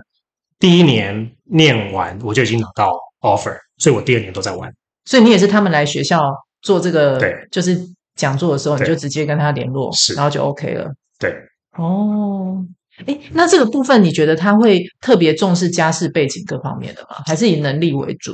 [0.57, 4.71] 第一年念完我就已经拿到 offer，所以我第二年都在玩。
[5.03, 7.77] 所以你也是他们来学校做这个，对，就是
[8.15, 10.89] 讲座的时候，你就直接跟他联络，是，然后就 OK 了。
[11.19, 11.35] 对，
[11.77, 12.65] 哦，
[13.05, 17.17] 诶，那这个部分你觉得他会特别重视家世背景各方面的吗？
[17.25, 18.31] 还是以能力为主？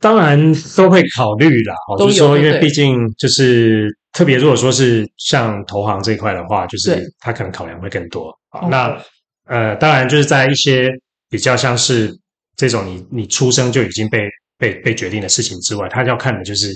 [0.00, 3.88] 当然都会考虑啦，就是说，因为毕竟就是。
[4.12, 8.66] 特别如果说是像投行这一块的话，就是他可能考量会更多啊。
[8.66, 9.00] 那
[9.46, 10.90] 呃，当然就是在一些
[11.28, 12.12] 比较像是
[12.56, 14.28] 这种你你出生就已经被
[14.58, 16.72] 被被决定的事情之外，他要看的就是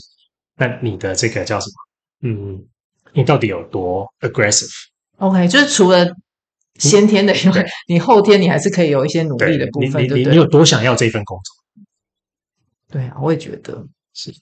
[0.56, 2.30] 那你的这个叫什么？
[2.30, 2.64] 嗯，
[3.12, 6.06] 你到底有多 aggressive？OK，就是除了
[6.78, 10.04] 先天的以外，你后天你还是可以有一些努力的部分。
[10.04, 11.63] 你你你有多想要这份工作？
[12.94, 14.32] 对啊，我也觉得是。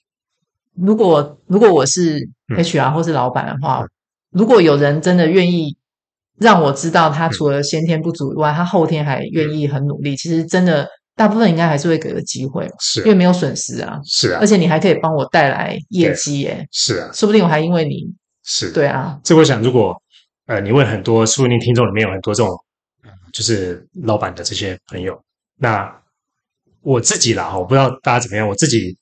[0.75, 3.89] 如果如果我是 HR 或是老板的话，嗯，
[4.29, 5.75] 如果有人真的愿意
[6.37, 18.05] 让我知道他除了先天不足以外，嗯，他后天还愿意很努力，其实真的大部分应该还是会给个机会，是啊，因为没有损失啊，是啊，而且你还可以帮我带来业绩耶，是啊，说不定我还因为你
[18.43, 19.99] 是，对啊，这我想如果
[20.45, 22.55] 呃你问很多，说不定听众里面有很多这种
[23.31, 25.19] 就是老板的这些朋友，
[25.57, 25.91] 那
[26.83, 28.97] 我自己啦，我不知道大家怎么样，我自己。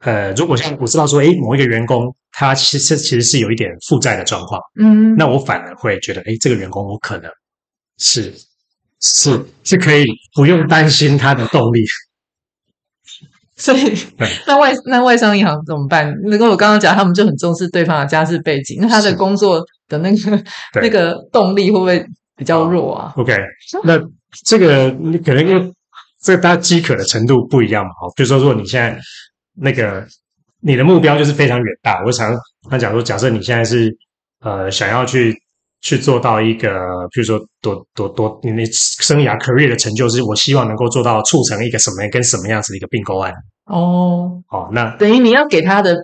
[0.00, 7.30] 呃，如果像我知道说，诶，某一个员工他其实其实是有一点负债的状况，嗯，那我反而会觉得，诶，这个员工我可能
[7.96, 8.30] 是
[9.00, 10.04] 是是可以
[10.34, 11.82] 不用担心他的动力。
[13.56, 13.96] 所以，
[14.46, 16.14] 那外那外商银行怎么办？
[16.24, 20.44] 那跟我刚刚讲，他们就很重视对方的家世背景，那他的工作的那个
[20.82, 22.04] 那个动力会不会
[22.36, 23.34] 比较弱啊？OK，
[23.84, 23.98] 那
[24.44, 25.72] 这个你可能因为
[26.24, 28.98] 这个大家饥渴的程度不一样嘛，好，比如说如果你现在。
[29.56, 30.04] 那个
[30.62, 32.02] 你的目标就是非常远大。
[32.04, 32.34] 我想
[32.68, 33.88] 他讲说，假设你现在是
[34.40, 35.32] 呃想要去
[35.80, 36.72] 去做到一个，
[37.12, 43.32] 比如说多多多，你的生涯 career 的成就是，我希望能够做到促成一个什么跟什么样子的一个并购案。
[43.66, 45.94] 哦，好，那等于你要给他的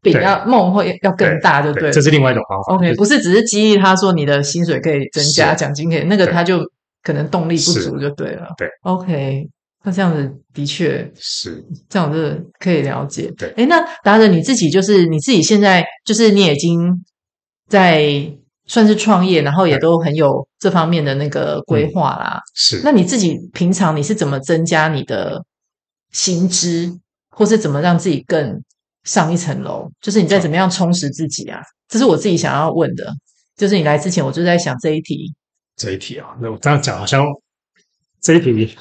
[0.00, 1.92] 饼要梦会要更大，对不对？
[1.92, 2.74] 这是另外一种方法。
[2.76, 6.60] OK，不是只是激励他说你的薪水可以增加，奖金可以，那个他就
[7.02, 8.54] 可能动力不足就对了。
[8.56, 9.46] 对，OK。
[9.86, 13.30] 那这样子的确是这样子可以了解。
[13.36, 17.04] 对，诶，那达人你自己就是你自己现在就是你已经
[17.68, 18.34] 在
[18.66, 22.38] 算是创业，然后也都很有这方面的那个规划啦。
[22.38, 25.44] 嗯、是，那你自己平常你是怎么增加你的
[26.12, 26.90] 薪资，
[27.28, 28.62] 或是怎么让自己更
[29.02, 29.90] 上一层楼？
[30.00, 31.60] 就是你在怎么样充实自己啊？
[31.88, 33.12] 这是我自己想要问的。
[33.54, 35.34] 就是你来之前，我就在想这一题。
[35.76, 37.22] 这一题啊，那我这样讲好像
[38.20, 38.74] 这一题。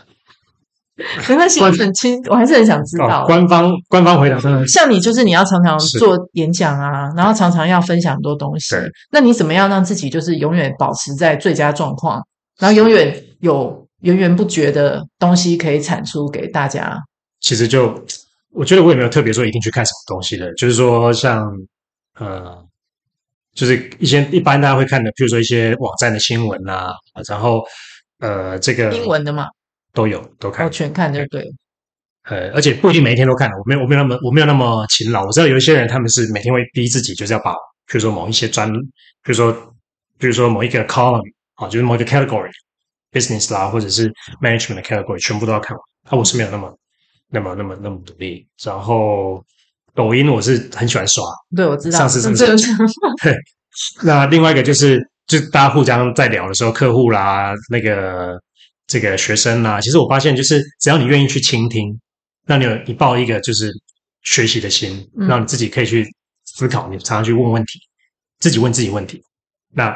[1.27, 3.23] 没关系，我很清，我还是很想知道。
[3.23, 8.75] 哦、官方官方回答真的，像你就是你要常常做演讲啊，然后常常要分享很多东西。
[9.11, 12.23] 那你怎么样让自己就是永远保持在最佳状况，
[12.59, 16.99] 然后永远有源源不绝的东西可以产出给大家？
[17.39, 17.99] 其实就
[18.51, 21.51] 我觉得我也没有特别说一定去看什么东西的，就是说像
[22.19, 22.55] 呃，
[23.55, 26.93] 就是一些一般大家会看的，比如说一些网站的新闻啊，
[27.27, 27.63] 然后
[28.19, 29.47] 呃，这个英文的嘛。
[29.93, 31.43] 都有都看，全看就对。
[32.23, 35.25] 呃，而且不一定每一天都看，我没有我没有那么我没有那么勤劳。
[35.25, 37.51] 我知道有一些人他们是每天会逼自己，就是要把，
[37.85, 38.79] 比如说某一些专，比
[39.25, 39.51] 如说
[40.17, 41.21] 比如说某一个 column
[41.55, 44.09] 啊，就是某一个 category，business 啦，或者是
[44.41, 45.83] management 的 category，全部都要看完。
[46.09, 46.73] 啊，我是没有那么
[47.29, 48.47] 那么那么那么努力。
[48.63, 49.43] 然后
[49.93, 51.21] 抖音我是很喜欢刷，
[51.53, 51.99] 对，我知道。
[51.99, 52.45] 上次是不是？
[53.21, 53.35] 对。
[54.01, 58.41] 那另外一个就是，就大家互相在聊的时候，客户啦，那个。
[58.85, 61.97] 这个学生啊，其实我发现，就是只要你愿意去倾听，
[62.45, 63.71] 那你有你抱一个就是
[64.23, 66.05] 学习的心，让你自己可以去
[66.45, 67.79] 思考，你常常去问问题，
[68.39, 69.23] 自己问自己问题，
[69.73, 69.95] 那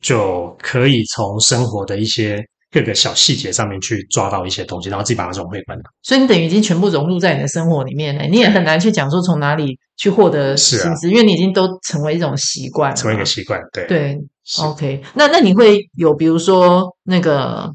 [0.00, 5.84] 就可以从生活的一些各个小细节上面去抓到一些东西，然后自己把它融会贯通。
[6.02, 13.60] 所以你等于已经全部融入在你的生活里面了，你也很难去讲说从哪里去获得薪资，是啊，因为你已经都成为一种习惯，成为一个习惯。
[13.72, 14.16] 对对
[14.60, 17.74] ，OK，那那你会有比如说那个。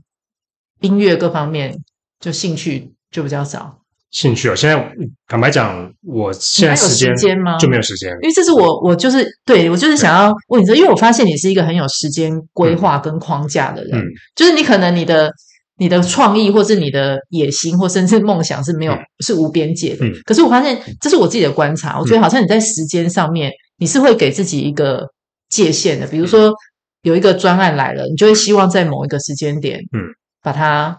[0.82, 1.76] 音乐各方面
[2.20, 3.80] 就兴趣就比较少，
[4.12, 4.94] 兴趣哦，现在
[5.28, 7.58] 坦白讲，我现在时间吗？
[7.58, 14.06] 就没有时间，因为这是我我就是对我就是想要问你这，因为我发现你是一个很有时间规划跟框架的人，嗯、
[14.36, 15.32] 就是你可能你的
[15.78, 25.08] 你的创意或是你的野心或甚至梦想是没有、嗯、是无边界的，嗯、可是我发现这是我自己的观察，我觉得好像你在时间上面你是会给自己一个
[25.50, 26.54] 界限的，比如说
[27.02, 30.06] 有一个专案来了，你就会希望在某一个时间点，嗯，
[30.42, 30.98] 把它。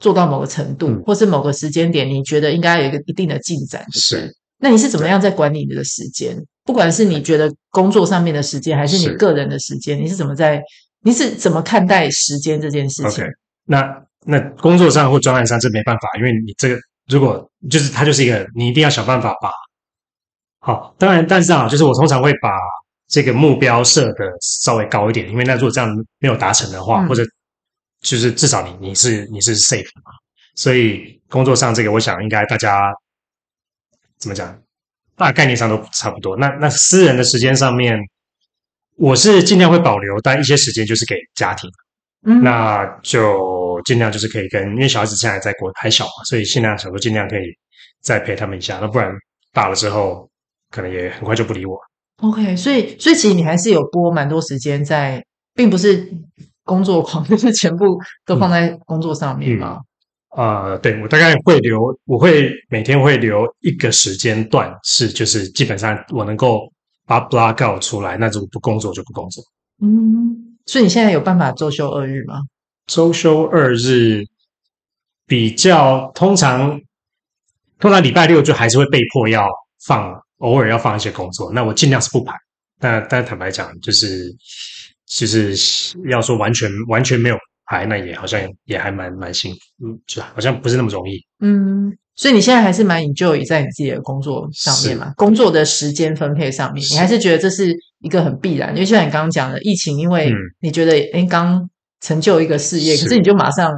[0.00, 4.32] 做到某个程度，嗯、或是某个时间点，你觉得应该有一个一定的进展，是。
[4.58, 6.40] 那你是怎么样在管理你的时间？
[6.64, 10.62] 不管是你觉得工作上面的时间，还是你个人的时间，是你是怎么在？
[11.02, 13.32] 你是怎么看待时间这件事情？OK，
[13.64, 16.76] 那那工作上或专案上这没办法，因为你这个
[17.08, 19.50] 如果就是它就是一个，你一定要想办法把。
[20.60, 22.50] 好，当然，但是啊，就是我通常会把
[23.08, 24.30] 这个目标设的
[24.62, 27.24] 稍微高一点，因为那如果这样没有达成的话，嗯、或者。
[28.00, 30.12] 就是至少你你是你是 safe 嘛，
[30.54, 32.92] 所以工作上这个我想应该大家
[34.18, 34.56] 怎么讲，
[35.16, 36.36] 大概念上都差不多。
[36.36, 37.98] 那那私人的时间上面，
[38.96, 41.68] 我是尽量会保留，但一些时间就是给家庭，
[42.24, 47.42] 嗯，那就尽量就是可以跟，因为小孩子现在在国还小嘛，所以尽量想说尽量可以
[48.00, 49.12] 再陪他们一下，那不然
[49.52, 50.30] 大了之后
[50.70, 51.76] 可能也很快就不理我。
[52.22, 55.24] OK，所以所以其实你还是有播蛮多时间在，
[55.54, 56.08] 并不是。
[56.68, 59.80] 工作狂 就是全部都放在工作上面吗？
[60.28, 66.70] 啊、嗯嗯呃，对，我大概会留，我会每天会留一个时间段，是就是基本上我能够
[67.06, 69.42] 把 block out 出来，那如果不工作就不工作。
[69.80, 72.42] 嗯，所以你现在有办法周休二日吗？
[72.86, 74.22] 周休二日
[75.26, 76.78] 比较通常，
[77.78, 79.48] 通常礼拜六就还是会被迫要
[79.86, 82.34] 放，偶尔要放一些工作，那我尽量是不排。
[82.78, 84.30] 但但坦白讲，就是。
[85.08, 85.54] 其实
[86.10, 87.36] 要说完全完全没有
[87.66, 91.18] 排，那也好像也还蛮蛮幸福，嗯，就好像不是那么容易。
[91.40, 95.12] 嗯，所以你现在还是蛮 enjoy 在你自己的工作上面嘛？
[95.16, 98.72] 工作的时间分配上面，你还是觉得这是一个很必然？
[98.74, 100.30] 因为像你刚刚讲的，疫情，因为
[100.60, 101.68] 你觉得哎，刚
[102.00, 103.70] 成就一个事业，是可是你就马上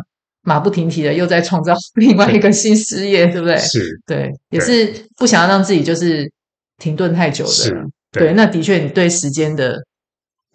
[0.42, 3.56] 马不停蹄的又在创造 另外一个新事业，是对不对？
[3.58, 6.30] 是，对，也是不想要让自己就是
[6.78, 7.74] 停顿太久的。
[8.12, 9.76] 对，那的确，你对时间的。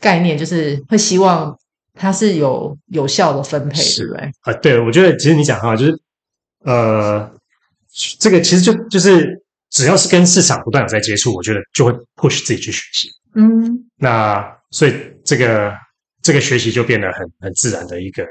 [0.06, 1.58] 概念就是会希望
[1.96, 6.00] 它是有有效的分配，是对啊，对，我觉得其实你讲哈，就是
[6.64, 7.28] 呃，
[8.20, 9.26] 这个其实就就是
[9.72, 13.10] 只要是跟市场不断有在接触，我觉得就会 push 自己去学习。
[13.34, 14.94] 嗯，那所以
[15.26, 15.74] 这个
[16.22, 18.24] 这个学习就变得很很自然的一个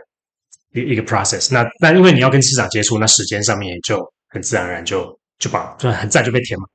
[0.74, 1.52] 一一个 process。
[1.52, 6.68] 那那因为你要跟市场接触，那时间上面也就很自然而然就就把就很自然就被填满。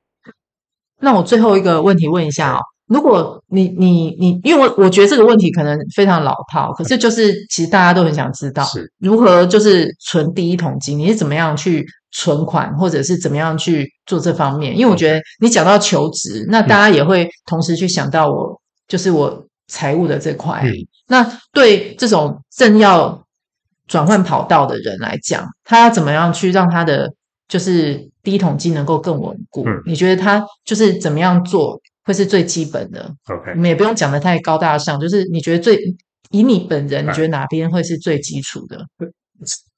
[0.98, 2.60] 那我最后一个问题问一下哦。
[2.90, 14.76] 如果你你你，因为我我觉得这个问题可能非常老套，可是就是其实大家都很想知道，是如何就是存第一桶金，你是怎么样去存款，或者是怎么样去做这方面？
[14.76, 20.60] 因为我觉得你讲到求职，那大家也会同时去想到我就是我财务的这块。
[20.64, 20.74] 嗯、
[21.06, 23.22] 那对这种正要
[23.86, 27.08] 转换跑道的人来讲，他要怎么样去让他的
[27.46, 29.62] 就是第一桶金能够更稳固？
[29.64, 31.80] 嗯、你觉得他就是怎么样做？
[32.04, 35.78] 会是最基本的，OK，我们也不用讲的太高大上，就是你觉得最
[36.30, 38.84] 以你本人，你觉得哪边会是最基础的？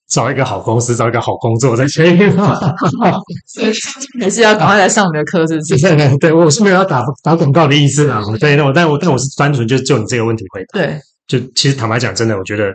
[0.09, 2.31] 找一个好公司，找一个好工作在前面。
[4.21, 5.79] 还是要赶快来上你的课，是不是？
[5.97, 8.21] 对， 对，我是没有要打打广告的意思啊。
[8.39, 10.81] 对，那我但我但我是单纯就就你这个问题回答。
[10.81, 12.75] 对，就其实坦白讲，真的，我觉得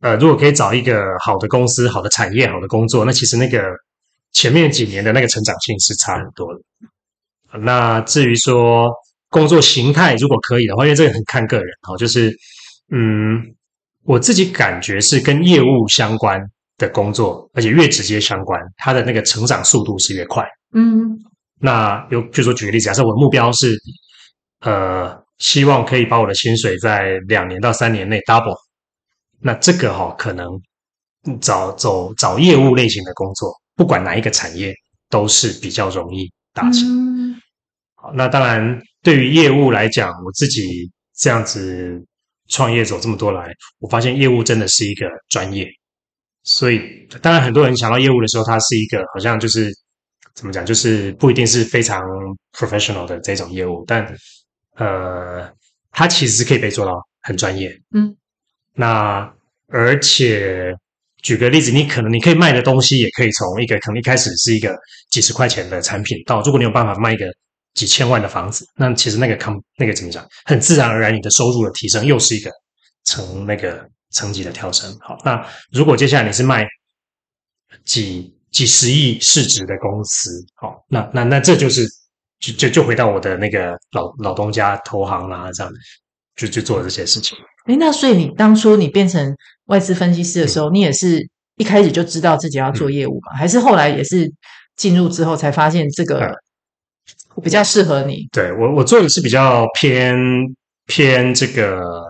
[0.00, 3.62] 呃，如果可以找一个好的公司、好的产业、好的工作，那其实那个
[4.32, 6.60] 前面几年的那个成长性是差很多的。
[7.62, 8.90] 那至于说
[9.30, 12.34] 工作形态，如果可以的话，因为这个很看个人哦，就是
[12.90, 13.42] 嗯，
[14.04, 16.40] 我自己感觉是跟业务相关
[16.76, 20.46] 的工作，而且越直接相关，它的那个成长速度是越快。
[20.74, 21.18] 嗯，
[21.60, 23.76] 那有，比如说举个例子，假设我的目标是
[24.60, 28.56] 呃，希望可以把我的薪水在两年到三年内 double，
[29.40, 30.46] 那这个哈、哦，可能
[31.40, 34.74] 找走找业务类型的工作，不管哪一个产业，
[35.10, 37.27] 都是比较容易达成。
[38.14, 42.02] 那当然，对于业务来讲，我自己这样子
[42.48, 43.46] 创业走这么多来，
[43.78, 45.66] 我发现业务真的是一个专业。
[46.44, 46.80] 所以，
[47.20, 49.70] 当然很多人想到业务的时候，它是一个好像就是
[50.34, 52.00] 怎么讲，就是不一定是非常
[52.52, 54.14] professional 的这种业务，但
[54.76, 55.52] 呃，
[55.90, 56.92] 它其实是可以被做到
[57.22, 57.70] 很专业。
[57.94, 58.16] 嗯，
[58.74, 59.30] 那
[59.66, 60.72] 而且
[61.22, 64.74] 举个例子，你可能你可以卖的东西，也可以从一个可能一开始是一个
[65.10, 67.26] 几十块钱的产品，到如果你有办法卖一个。
[67.78, 70.26] 几千万的房子，那其实那个康那个怎么讲？
[70.46, 72.50] 很自然而然，你的收入的提升又是一个
[73.04, 74.92] 层那个层级的跳升。
[74.98, 76.66] 好，那如果接下来你是卖
[77.84, 81.86] 几几十亿市值的公司，好，那那那这就是
[82.40, 85.72] 就就就回到我的那个老老东家投行啊，这样
[86.34, 87.38] 就就做这些事情。
[87.68, 93.34] 诶，那所以你当初你变成外资分析师的时候，嗯、你也是一开始就知道自己要做业务嘛？
[93.34, 94.28] 嗯、还是后来也是
[94.74, 96.28] 进入之后才发现这个
[97.40, 98.26] 比较适合你？
[98.32, 100.16] 对，我我做的是比较偏
[100.86, 102.02] 偏这个，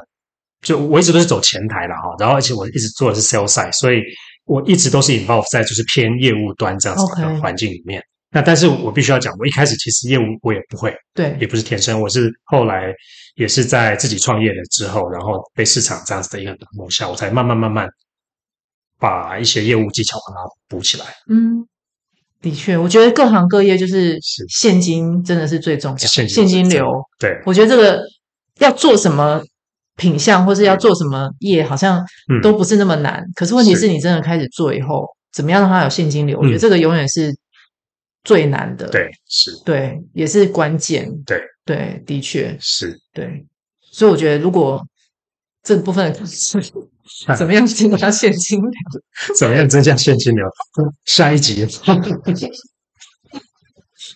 [0.62, 4.02] 就我一直都是走前台的哈，然后而且我一直做的是 sales side，所以。
[4.48, 8.02] 我一直都是 involve 在就是偏业务端这样子的环境里面。
[8.30, 12.00] 那但是我必须要讲，我一开始其实业务我也不会，对，也不是天生。
[12.00, 12.90] 我是后来
[13.34, 17.86] 也是在自己创业了之后，然后被市场这样子的一个打磨下，我才慢慢慢慢
[18.98, 21.04] 把一些业务技巧把它补起来。
[21.30, 21.68] 嗯，
[22.41, 24.18] 的确，我觉得各行各业就是
[24.49, 26.86] 现金真的是最重要，现金，现金流。
[27.18, 28.01] 对，我觉得这个
[28.59, 29.43] 要做什么。
[30.01, 32.01] 品相或是要做什么业，好像
[32.41, 33.20] 都不是那么难。
[33.20, 36.39] 嗯、可是问题是你真的开始做以后，怎么样让它有现金流？
[36.39, 37.36] 我觉得这个永远是
[38.22, 38.89] 最难的。
[38.91, 41.11] 对，是，对，也是关键。
[41.26, 42.97] 对，对，的确是。
[43.12, 43.45] 对，
[43.91, 44.80] 所以我觉得，如果
[45.64, 46.62] 这部分是
[47.36, 48.70] 怎么样增加现金流？
[49.36, 50.44] 怎么样增加现金流？
[51.04, 51.66] 下一集。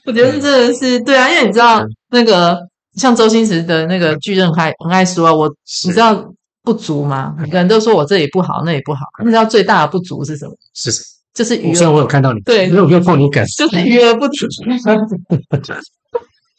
[0.06, 2.58] 我觉得这个是对啊，因为你知道那个。
[2.94, 5.48] 像周星驰的那个巨人还很爱说啊，我
[5.86, 6.30] 你知道
[6.62, 7.34] 不足吗？
[7.38, 9.06] 每个人都说我这里不好，那里不好。
[9.24, 10.52] 你知道最大的不足是什么？
[10.74, 10.92] 是
[11.32, 11.74] 就是余额。
[11.74, 14.46] 虽然我有看到你，对，没有没有碰你感，就是余额不足。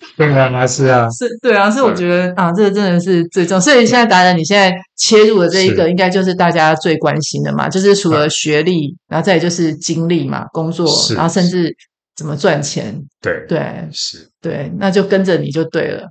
[0.18, 3.60] 对啊，是啊，是，对啊，所以我觉得啊，这个真的是最重要。
[3.62, 11.76] 所以现在达人，你现在切入的这一个，应该就是大家最关心的嘛，就是除了学历，然后再就是经历嘛，工作，然后甚至
[12.16, 12.96] 怎么赚钱。
[13.22, 13.60] 对对
[13.92, 16.10] 是，对，那就跟着你就对了。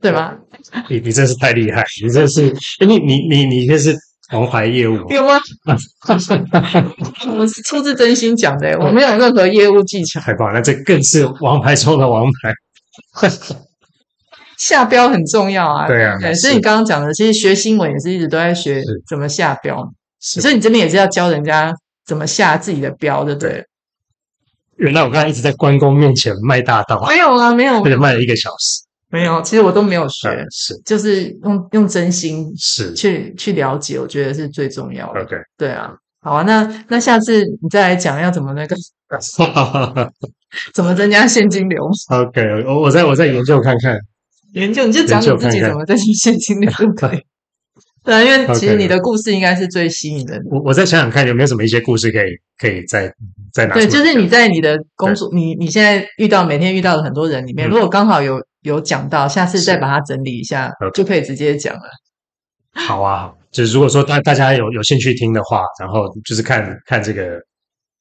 [0.00, 0.32] 对吗？
[0.88, 1.84] 你你真是太厉害！
[2.04, 2.54] 你真是，
[2.86, 3.92] 你你你你这是
[4.32, 5.40] 王牌业务，有吗？
[7.36, 10.20] 我是出自真心讲的，我没有任何业务技巧。
[10.20, 12.54] 太棒了，那这更是王牌中的王牌。
[14.58, 16.18] 下标很重要啊，对啊。
[16.18, 19.88] 对，所以你刚刚讲的，其实学新闻也是一直都在学怎么下标。
[20.20, 21.72] 所以你这边也是要教人家
[22.04, 23.64] 怎么下自己的标，对不对？
[24.76, 28.82] 原来我刚才一直在关公面前卖大道，没有啊，没有，或者卖了一个小时。
[29.10, 30.76] 没有，其实我都没有学，嗯、是。
[30.84, 32.92] 就是用用真心是。
[32.94, 35.20] 去去了解，我觉得是最重要的。
[35.20, 35.92] OK，对啊，
[36.28, 38.76] 好啊，那那下次你再来讲要怎么那个，
[40.74, 43.98] 怎么增加现金流？OK，我我再我再研究看看，
[44.52, 47.18] 研究你就讲你自己怎么增加现金流就可以。
[48.04, 50.44] 对啊，因为其实你的故事应该是最吸引人的。
[50.50, 53.12] 我我再想想看有没有什么一些故事可以可以再
[53.52, 53.74] 再拿。
[53.74, 58.38] 对，就是你在你的工作，你你现在遇到每天遇到的很多人里面，如果刚好有。
[58.62, 61.80] 有讲到，下次再把它整理一下，就可以直接讲了。
[62.78, 67.40] 好啊，就是如果说大大家有有兴趣听的话，然后就是看看这个，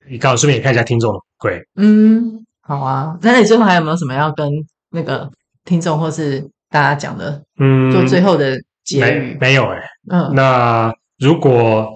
[0.09, 1.61] 你刚好顺便也看一下听众的回馈。
[1.75, 3.17] 嗯，好啊。
[3.21, 4.47] 那你最后还有没有什么要跟
[4.91, 5.29] 那个
[5.65, 7.41] 听众或是大家讲的？
[7.59, 9.33] 嗯，做最后的结语。
[9.33, 9.83] 没，没有哎、欸。
[10.11, 11.89] 嗯，那如果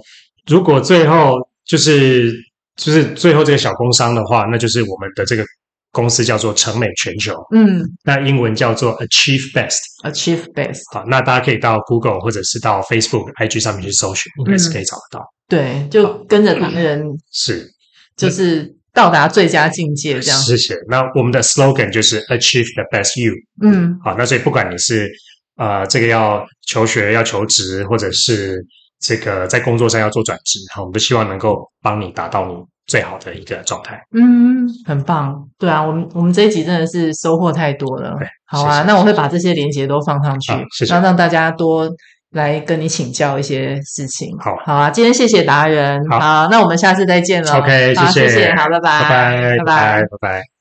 [0.48, 2.34] 如果最后就是
[2.76, 5.44] 就是最后这个小工商的话，那就是我们的这个。
[5.92, 10.82] 公司叫做成美全球，嗯，那英文叫做 Achieve Best，Achieve Best。
[10.94, 15.26] 好，那大家可以到 Google 或者是到 Facebook、IG 上面去搜寻，应该是可以找得到。
[15.50, 17.70] 对，就跟着他们是，
[18.16, 20.40] 就是到达最佳境界这样。
[20.40, 20.78] 谢谢。
[20.88, 23.34] 那我们的 slogan 就是 Achieve the Best You。
[23.62, 25.12] 嗯，好，那所以不管你是
[25.58, 28.66] 呃这个要求学、要求职，或者是
[29.02, 32.54] 这个在工作上要做转职，好，我们都希望能够帮你达到你。
[32.92, 41.90] 最好的一个状态，嗯，很棒，对啊，我们我们这一集真的是收获太多了，对，好啊，谢谢，那我会把这些连接都放上去，谢谢，然后让大家多
[42.32, 50.61] 来跟你请教一些事情，好，好啊，今天谢谢达人，好，好，那我们下次再见了，OK，谢谢，好，谢谢，好，拜拜，拜拜，拜拜，拜拜。